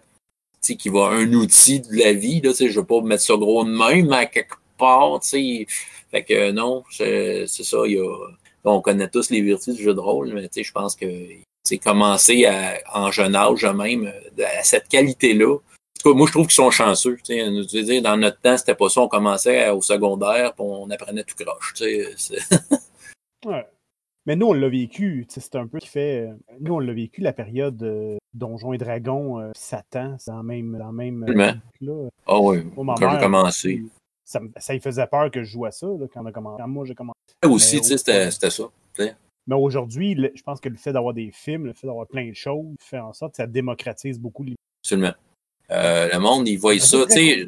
[0.61, 3.23] tu sais, va un outil de la vie, là, tu sais, je veux pas mettre
[3.23, 5.67] ça gros de même, mais à quelque part, tu sais.
[6.11, 8.17] Fait que, non, c'est ça, il y a,
[8.65, 11.05] on connaît tous les vertus du jeu de rôle, mais tu sais, je pense que,
[11.63, 14.11] c'est commencer à, en jeune âge même,
[14.59, 15.57] à cette qualité-là,
[16.05, 17.17] moi, je trouve qu'ils sont chanceux.
[17.25, 19.01] Dire, dans notre temps, c'était pas ça.
[19.01, 21.73] On commençait au secondaire, puis on apprenait tout croche.
[23.45, 23.65] ouais.
[24.25, 25.25] Mais nous, on l'a vécu.
[25.27, 26.29] C'est un peu qui fait.
[26.59, 30.77] Nous, on l'a vécu la période euh, Donjons et Dragons, euh, Satan, c'est dans même.
[30.77, 32.09] Dans même euh, là.
[32.27, 33.83] Ah oui, quand j'ai commencé.
[34.23, 36.63] Ça, ça lui faisait peur que je joue à ça là, quand, on a commencé.
[36.67, 37.17] moi, j'ai commencé.
[37.43, 38.63] aussi, c'était ça.
[39.47, 42.35] Mais aujourd'hui, je pense que le fait d'avoir des films, le fait d'avoir plein de
[42.35, 44.55] choses, fait en sorte que ça démocratise beaucoup les.
[44.83, 45.13] Absolument.
[45.71, 47.05] Euh, le monde, ils voient ah, ça.
[47.07, 47.45] Tu sais,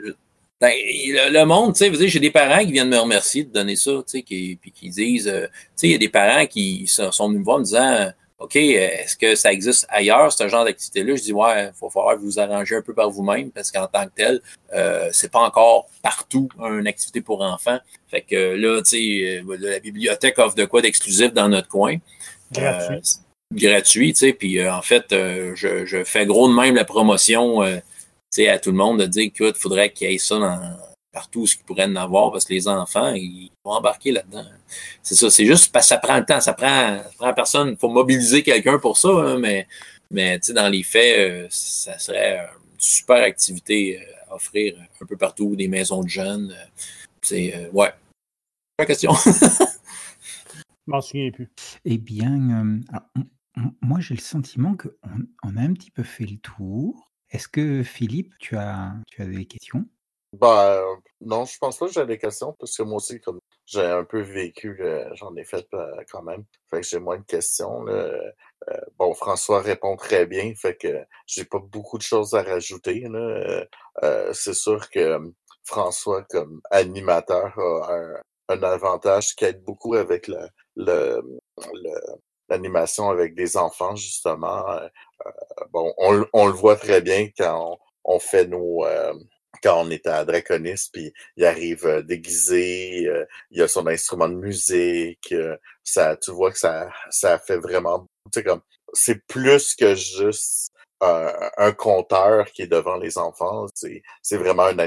[0.61, 3.93] ben, le, monde, tu sais, j'ai des parents qui viennent me remercier de donner ça,
[3.93, 6.85] tu sais, qui, puis qui disent, euh, tu sais, il y a des parents qui
[6.85, 10.63] sont venus me voir en me disant, OK, est-ce que ça existe ailleurs, ce genre
[10.63, 11.15] d'activité-là?
[11.15, 14.05] Je dis, ouais, il faut falloir vous arranger un peu par vous-même parce qu'en tant
[14.05, 14.39] que tel,
[14.75, 17.79] euh, c'est pas encore partout une activité pour enfants.
[18.11, 21.95] Fait que là, tu sais, euh, la bibliothèque offre de quoi d'exclusif dans notre coin.
[22.51, 23.01] Gratuit.
[23.51, 27.63] gratuit, tu sais, puis en fait, je, je, fais gros de même la promotion
[28.31, 30.77] sais, à tout le monde de dire qu'il faudrait qu'il y ait ça dans,
[31.11, 34.45] partout ce qu'ils pourraient en avoir parce que les enfants, ils vont embarquer là-dedans.
[35.01, 37.69] C'est ça, c'est juste parce que ça prend le temps, ça prend, ça prend personne.
[37.71, 39.67] Il faut mobiliser quelqu'un pour ça, hein, mais,
[40.09, 45.17] mais dans les faits, euh, ça serait une super activité euh, à offrir un peu
[45.17, 46.51] partout, des maisons de jeunes.
[46.51, 46.65] Euh,
[47.21, 47.91] c'est, ouais.
[48.77, 49.11] Pas question.
[50.87, 51.49] Je m'en souviens plus.
[51.85, 52.79] Eh bien,
[53.81, 54.89] moi j'ai le sentiment qu'on
[55.43, 57.10] on a un petit peu fait le tour.
[57.31, 59.85] Est-ce que Philippe, tu as, des questions?
[60.33, 60.81] Ben,
[61.21, 64.03] non, je pense pas que j'ai des questions parce que moi aussi, comme j'ai un
[64.03, 64.81] peu vécu,
[65.13, 66.43] j'en ai fait euh, quand même.
[66.69, 67.87] Fait que j'ai moins de questions.
[67.87, 68.31] Euh,
[68.97, 73.05] bon, François répond très bien, fait que j'ai pas beaucoup de choses à rajouter.
[73.05, 75.17] Euh, c'est sûr que
[75.63, 80.29] François, comme animateur, a un, avantage qui aide beaucoup avec
[82.49, 84.65] l'animation avec des enfants, justement.
[85.25, 89.13] Euh, bon, on, on, le voit très bien quand on, fait nos euh,
[89.63, 93.07] quand on est à Draconis, puis il arrive euh, déguisé,
[93.51, 95.33] il a son instrument de musique,
[95.83, 98.61] ça, tu vois que ça, ça fait vraiment, tu sais comme,
[98.93, 104.77] c'est plus que juste un conteur qui est devant les enfants, c'est, c'est vraiment un,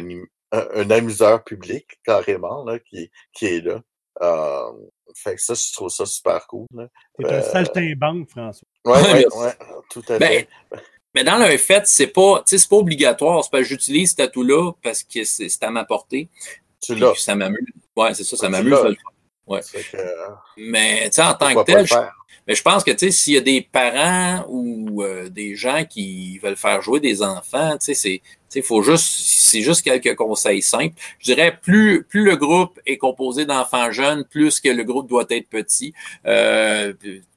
[0.52, 3.82] un, amuseur public carrément là qui, qui est là.
[5.16, 6.66] fait que ça, je trouve ça super cool.
[7.18, 8.68] C'est un saltimbanque, François.
[8.84, 9.52] Oui, ouais, ouais,
[9.88, 10.48] tout à ben, fait.
[11.14, 13.42] Mais dans le fait, c'est pas, c'est pas obligatoire.
[13.44, 16.28] C'est pas j'utilise cet atout-là parce que c'est à ma portée.
[16.80, 17.14] Tu l'as.
[17.14, 17.66] Ça m'amuse.
[17.96, 18.74] Ouais, c'est ça, ça m'amuse.
[19.46, 19.60] Ouais.
[20.56, 21.94] Mais tu sais, en tant que tel, je,
[22.46, 25.84] mais je pense que tu sais, s'il y a des parents ou euh, des gens
[25.84, 30.62] qui veulent faire jouer des enfants, tu sais, c'est faut juste, c'est juste quelques conseils
[30.62, 30.94] simples.
[31.18, 35.26] Je dirais, plus, plus le groupe est composé d'enfants jeunes, plus que le groupe doit
[35.30, 35.92] être petit.
[36.26, 36.92] Euh,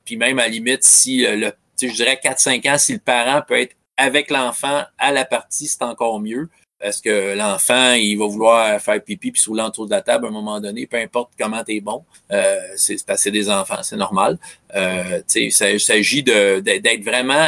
[0.08, 3.41] puis même à la limite, si euh, le, je dirais 4-5 ans, si le parent
[3.45, 6.49] peut être avec l'enfant à la partie, c'est encore mieux.
[6.80, 10.30] Parce que l'enfant, il va vouloir faire pipi puis rouler autour de la table à
[10.30, 12.05] un moment donné, peu importe comment t'es bon.
[12.32, 14.38] Euh, c'est passer des enfants, c'est normal.
[14.76, 17.47] Euh, il s'agit d'être vraiment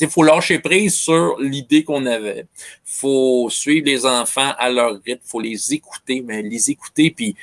[0.00, 2.46] il faut lâcher prise sur l'idée qu'on avait.
[2.84, 7.36] faut suivre les enfants à leur rythme, faut les écouter, mais les écouter, puis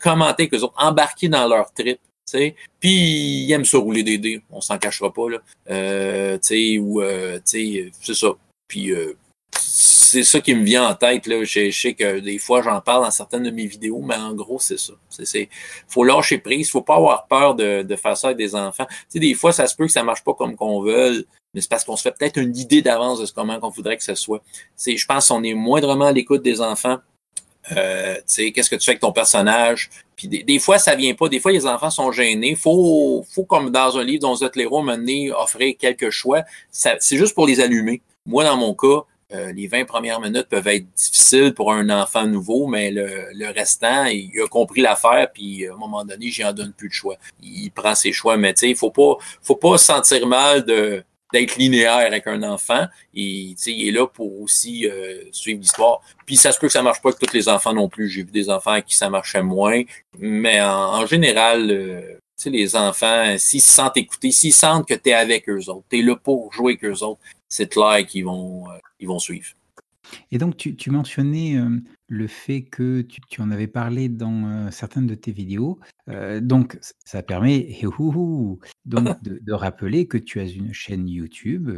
[0.00, 1.98] commenter que autres, embarquer dans leur trip.
[2.80, 5.26] Puis ils aiment se rouler des dés, on s'en cachera pas.
[5.70, 8.28] Euh, euh, c'est ça.
[8.66, 9.16] Puis euh,
[9.60, 11.26] c'est ça qui me vient en tête.
[11.26, 11.44] Là.
[11.44, 14.58] Je, sais que des fois, j'en parle dans certaines de mes vidéos, mais en gros,
[14.58, 14.92] c'est ça.
[15.34, 15.48] Il
[15.88, 16.70] faut lâcher prise.
[16.70, 18.86] faut pas avoir peur de, faire ça avec des enfants.
[19.08, 21.70] sais, des fois, ça se peut que ça marche pas comme qu'on veut, mais c'est
[21.70, 24.42] parce qu'on se fait peut-être une idée d'avance de comment qu'on voudrait que ce soit.
[24.86, 26.98] je pense qu'on est moindrement à l'écoute des enfants.
[27.72, 29.90] Euh, qu'est-ce que tu fais avec ton personnage?
[30.16, 31.28] Puis des, fois, ça vient pas.
[31.28, 32.54] Des fois, les enfants sont gênés.
[32.54, 36.42] Faut, faut comme dans un livre dont Zotlero m'a donné, offrir quelques choix.
[36.70, 38.00] C'est juste pour les allumer.
[38.26, 42.26] Moi, dans mon cas, euh, les 20 premières minutes peuvent être difficiles pour un enfant
[42.26, 46.44] nouveau, mais le, le restant, il a compris l'affaire, puis à un moment donné, j'y
[46.44, 47.16] en donne plus de choix.
[47.42, 50.64] Il prend ses choix, mais tu sais, il faut pas, faut pas se sentir mal
[50.64, 51.02] de
[51.34, 52.86] d'être linéaire avec un enfant.
[53.12, 56.00] Et, il est là pour aussi euh, suivre l'histoire.
[56.26, 58.08] Puis ça se peut que ça marche pas avec tous les enfants non plus.
[58.08, 59.82] J'ai vu des enfants à qui ça marchait moins.
[60.18, 65.14] Mais en, général, euh, les enfants, s'ils se sentent écoutés, s'ils sentent que tu es
[65.14, 68.70] avec eux autres, tu es là pour jouer avec eux autres, c'est clair qu'ils vont,
[68.70, 69.48] euh, ils vont suivre.
[70.30, 74.66] Et donc tu tu mentionnais, hem, le fait que tu tu en avais parlé dans,
[74.68, 80.06] heu, certaines de tes vidéos, heu, donc ça permet et houhou, donc de de rappeler
[80.06, 81.70] que tu as une chaîne YouTube,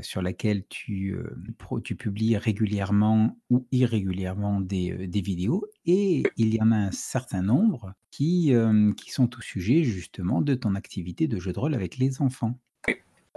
[0.00, 6.62] sur laquelle tu, heu, pro tu publies régulièrement ou irrégulièrement des, vidéos et il y
[6.62, 8.52] en a un certain nombre qui,
[8.96, 12.58] qui sont au sujet justement de ton activité de jeu de rôle avec les enfants.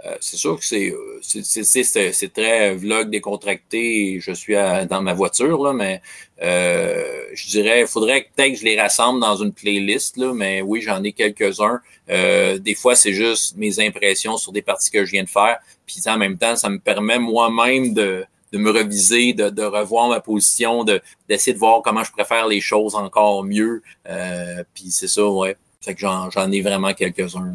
[0.06, 5.60] Euh, c'est sûr que c'est, euh, très vlog décontracté je suis à- dans ma voiture,
[5.64, 6.00] là, mais
[6.40, 10.62] euh, je dirais, il faudrait peut-être que je les rassemble dans une playlist, là, mais
[10.62, 11.80] oui, j'en ai quelques-uns.
[12.10, 15.58] Euh, des fois, c'est juste mes impressions sur des parties que je viens de faire.
[15.84, 20.08] Puis en même temps, ça me permet moi-même de, de me reviser, de, de revoir
[20.08, 23.82] ma position, de, d'essayer de voir comment je préfère les choses encore mieux.
[24.08, 25.56] Euh, puis c'est ça, ouais.
[25.80, 27.54] Fait que j'en ai vraiment quelques-uns.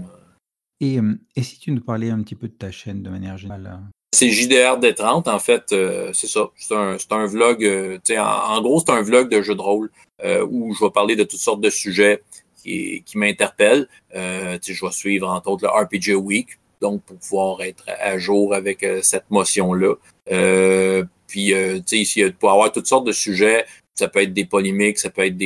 [0.83, 1.01] Là.
[1.35, 3.89] Et si tu nous parlais un petit peu de ta chaîne de manière générale, heu?
[4.13, 6.49] C'est JDR D30, en fait, euh, c'est ça.
[6.55, 9.89] C'est un, vlog, euh, en, en gros, c'est un vlog de jeu de rôle
[10.23, 12.21] euh, où je vais parler de toutes sortes de sujets
[12.63, 13.87] qui, m'interpellent.
[14.15, 16.47] Euh, je vais suivre, entre autres, le RPG Week,
[16.81, 19.95] donc pour pouvoir être à jour avec euh, cette motion-là.
[20.31, 23.65] Euh, puis, euh, tu sais, y avoir toutes sortes de sujets.
[23.95, 25.37] Ça peut être des polémiques, ça peut être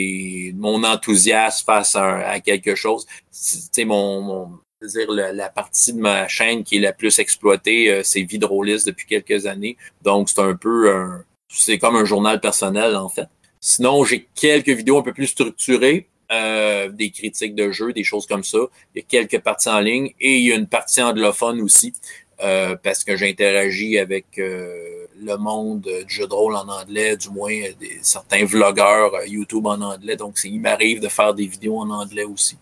[0.56, 3.06] mon enthousiasme face à, quelque chose.
[3.86, 8.22] Mon, dire, la, la partie de ma chaîne qui est la plus exploitée, euh, c'est
[8.22, 9.78] Vidrolis depuis quelques années.
[10.04, 13.28] Donc, c'est un peu un, c'est comme un journal personnel, en fait.
[13.60, 18.28] Sinon, j'ai quelques vidéos un peu plus structurées, euh, des critiques de jeux, des choses
[18.28, 18.60] comme ça.
[18.94, 21.94] Il y a quelques parties en ligne et il y a une partie anglophone aussi,
[22.44, 27.30] euh, parce que j'interagis avec euh, le monde du jeu de rôle en anglais, du
[27.30, 27.72] moins euh,
[28.02, 30.16] certains vlogueurs euh, YouTube en anglais.
[30.16, 32.58] Donc, il m'arrive de faire des vidéos en anglais aussi.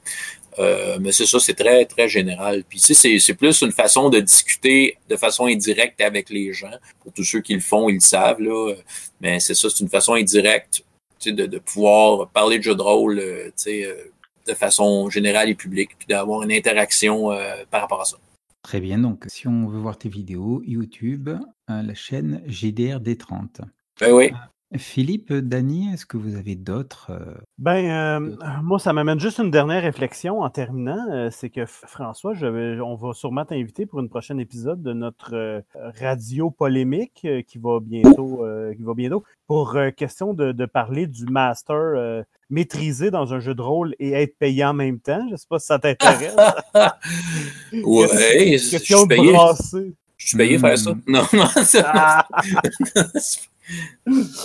[0.59, 2.63] Euh, mais c'est ça, c'est très, très général.
[2.67, 6.71] Puis tu sais, c'est, plus une façon de discuter de façon indirecte avec les gens.
[7.01, 8.73] Pour tous ceux qui le font, ils le savent, là.
[9.21, 10.83] Mais c'est ça, c'est une façon indirecte
[11.19, 14.11] tu sais, de, de pouvoir parler de jeux de rôle euh, tu sais, euh,
[14.47, 18.17] de façon générale et publique, puis d'avoir une interaction euh, par rapport à ça.
[18.61, 21.29] Très bien, donc si on veut voir tes vidéos, YouTube,
[21.67, 23.61] la chaîne JDR D30.
[23.99, 24.31] Ben oui.
[24.77, 29.37] Philippe, Dany, est-ce que vous avez d'autres, heu Ben, euh, d'autres moi, ça m'amène juste
[29.39, 30.97] une dernière réflexion en terminant.
[31.13, 34.81] euh, c'est que F- François, je vais- on va sûrement t'inviter pour une prochaine épisode
[34.81, 35.61] de notre euh,
[36.01, 40.65] radio polémique euh, qui va bientôt, euh, qui va bientôt pour euh, question de, de
[40.65, 44.99] parler du master euh, maîtrisé dans un jeu de rôle et être payé en même
[44.99, 45.25] temps.
[45.31, 46.35] Je sais pas si ça t'intéresse.
[47.71, 49.31] ouais, je question suis de payé.
[49.31, 49.93] brasser.
[50.17, 50.93] Je suis payé à faire ça.
[50.95, 51.01] Mmh.
[51.07, 52.27] Non, non, ça- Ah!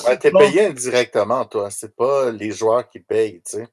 [0.07, 0.39] Ouais, t'es Bon.
[0.39, 1.71] payé indirectement, toi.
[1.71, 3.69] C'est pas les joueurs qui payent, tu sais.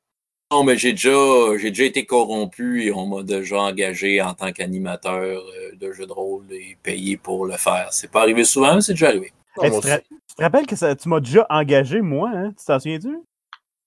[0.51, 1.11] Non, mais j'ai déjà,
[1.57, 6.05] j'ai déjà été corrompu et on m'a déjà engagé en tant qu'animateur euh, de jeu
[6.05, 7.89] de rôle et payé pour le faire.
[7.91, 9.33] C'est pas arrivé souvent, mais c'est déjà arrivé.
[9.61, 10.03] Hey, tu, te, ra- aussi.
[10.29, 12.51] tu te rappelles que ça- tu m'as déjà engagé, moi, hein?
[12.57, 13.17] Tu t'en souviens-tu?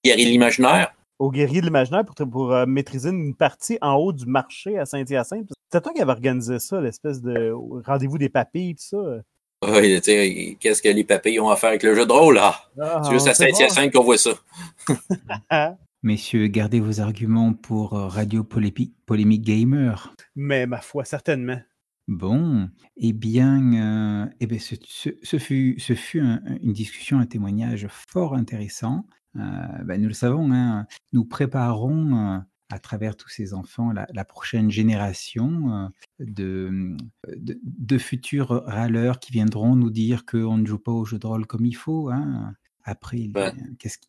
[0.04, 0.92] Gary l'imaginaire.
[1.18, 4.84] Au guerrier de l'imaginaire pour, pour euh, maîtriser une partie en haut du marché à
[4.86, 5.48] Saint-Hyacinthe.
[5.70, 7.52] C'était toi qui avais organisé ça, l'espèce de
[7.86, 8.98] rendez-vous des papilles, tout ça.
[9.62, 12.36] Ouais, tu sais, qu'est-ce que les papilles ont à faire avec le jeu de rôle,
[12.36, 12.54] là?
[12.80, 13.34] Ah, C'est juste à.
[13.34, 14.30] Saint-Hyacinthe qu'on voit ça.
[16.02, 20.14] Messieurs, gardez vos arguments pour, heu, Radio Polémique Gamer.
[20.34, 21.60] Mais ma foi, certainement.
[22.08, 27.18] Bon, eh bien, heu, eh beh, ce ce ce fut ce fut un une discussion,
[27.20, 29.04] un témoignage fort intéressant.
[29.36, 29.40] Heu,
[29.84, 32.40] bah, nous le savons, hein, nous préparons,
[32.70, 35.88] à travers tous ces enfants la la prochaine génération,
[36.20, 36.96] heu, de, mmh,
[37.36, 41.26] de de futurs râleurs qui viendront nous dire qu'on ne joue pas aux jeux de
[41.26, 42.54] rôle comme il faut, hein.
[42.82, 43.52] Après Ouais.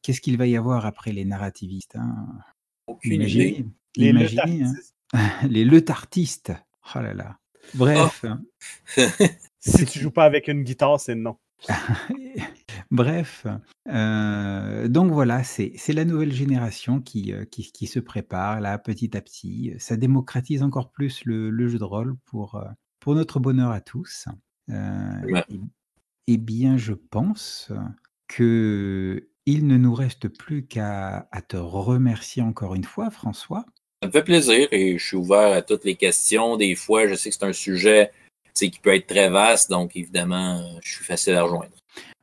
[0.01, 2.28] qu'est-ce qu'il va y avoir après les narrativistes, hein?
[2.88, 3.22] Aucune idée.
[3.26, 3.66] Imaginez,
[3.97, 4.74] Les imaginez, hein?
[5.49, 6.53] Les lethartistes.
[6.95, 7.38] Oh là là.
[7.76, 8.26] Bref.
[9.59, 11.38] Si tu joues pas avec une guitare, c'est non.
[12.91, 13.47] Bref,
[13.87, 18.77] heu, donc voilà, c'est c'est la nouvelle génération qui, heu, qui qui se prépare là,
[18.77, 19.73] petit à petit.
[19.79, 22.65] Ça démocratise encore plus le le jeu de rôle pour, heu,
[22.99, 24.25] pour notre bonheur à tous.
[24.69, 24.73] Heu,
[25.29, 25.43] Ouais.
[25.49, 25.59] et
[26.27, 27.71] et bien, je pense
[28.29, 29.23] qu'il
[29.67, 33.65] ne nous reste plus qu'à à te remercier encore une fois, François.
[34.03, 36.57] Ça me fait plaisir et je suis ouvert à toutes les questions.
[36.57, 38.11] Des fois, je sais que c'est un sujet
[38.55, 41.71] qui peut être très vaste, donc évidemment, je suis facile à rejoindre.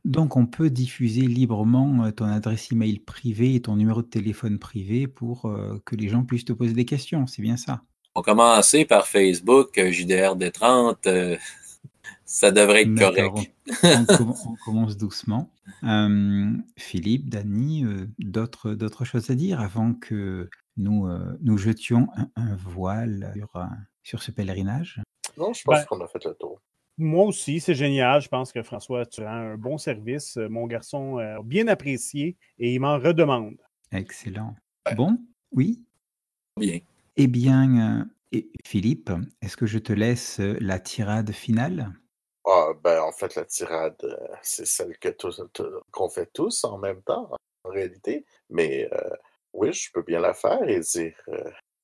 [0.08, 4.58] Donc on peut diffuser librement, heu, ton adresse email privée et ton numéro de téléphone
[4.58, 7.82] privé pour, heu, que les gens puissent te poser des questions, c'est bien ça?
[8.14, 11.36] On va commencer par Facebook, euh, JDR D30, euh,
[12.26, 13.54] ça devrait être D'accord, correct.
[13.90, 15.52] on on commen on commence doucement.
[15.82, 22.08] Hem, Philippe, Dany, heu, d'autres d'autres choses à dire avant que nous, heu, nous jetions
[22.16, 23.66] un un voile sur, heu,
[24.02, 25.02] sur ce pèlerinage?
[25.38, 26.60] Non, je pense Ben qu'on a fait le tour.
[26.98, 28.20] Moi aussi, c'est génial.
[28.20, 30.36] Je pense que François, tu rends un bon service.
[30.36, 33.56] Mon garçon a bien apprécié et il m'en redemande.
[33.92, 34.54] Excellent.
[34.96, 35.16] Bon,
[35.52, 35.84] oui?
[36.56, 36.80] Bien.
[37.16, 39.10] Eh bien, euh, Philippe,
[39.42, 41.92] est-ce que je te laisse euh, la tirade finale?
[42.44, 45.08] Ah, ben, en fait, la tirade, euh, c'est celle que
[45.90, 47.30] qu'on fait tous en même temps,
[47.64, 48.24] en réalité.
[48.50, 48.88] Mais
[49.52, 51.14] oui, je peux bien la faire et dire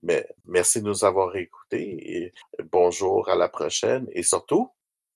[0.05, 2.35] mais merci de nous avoir écoutés et
[2.71, 4.71] bonjour à la prochaine et surtout,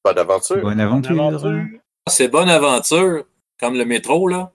[0.04, 0.60] bonne aventure.
[0.60, 1.66] Bonne aventure.
[2.06, 3.24] C'est bonne aventure,
[3.60, 4.52] comme le métro, là.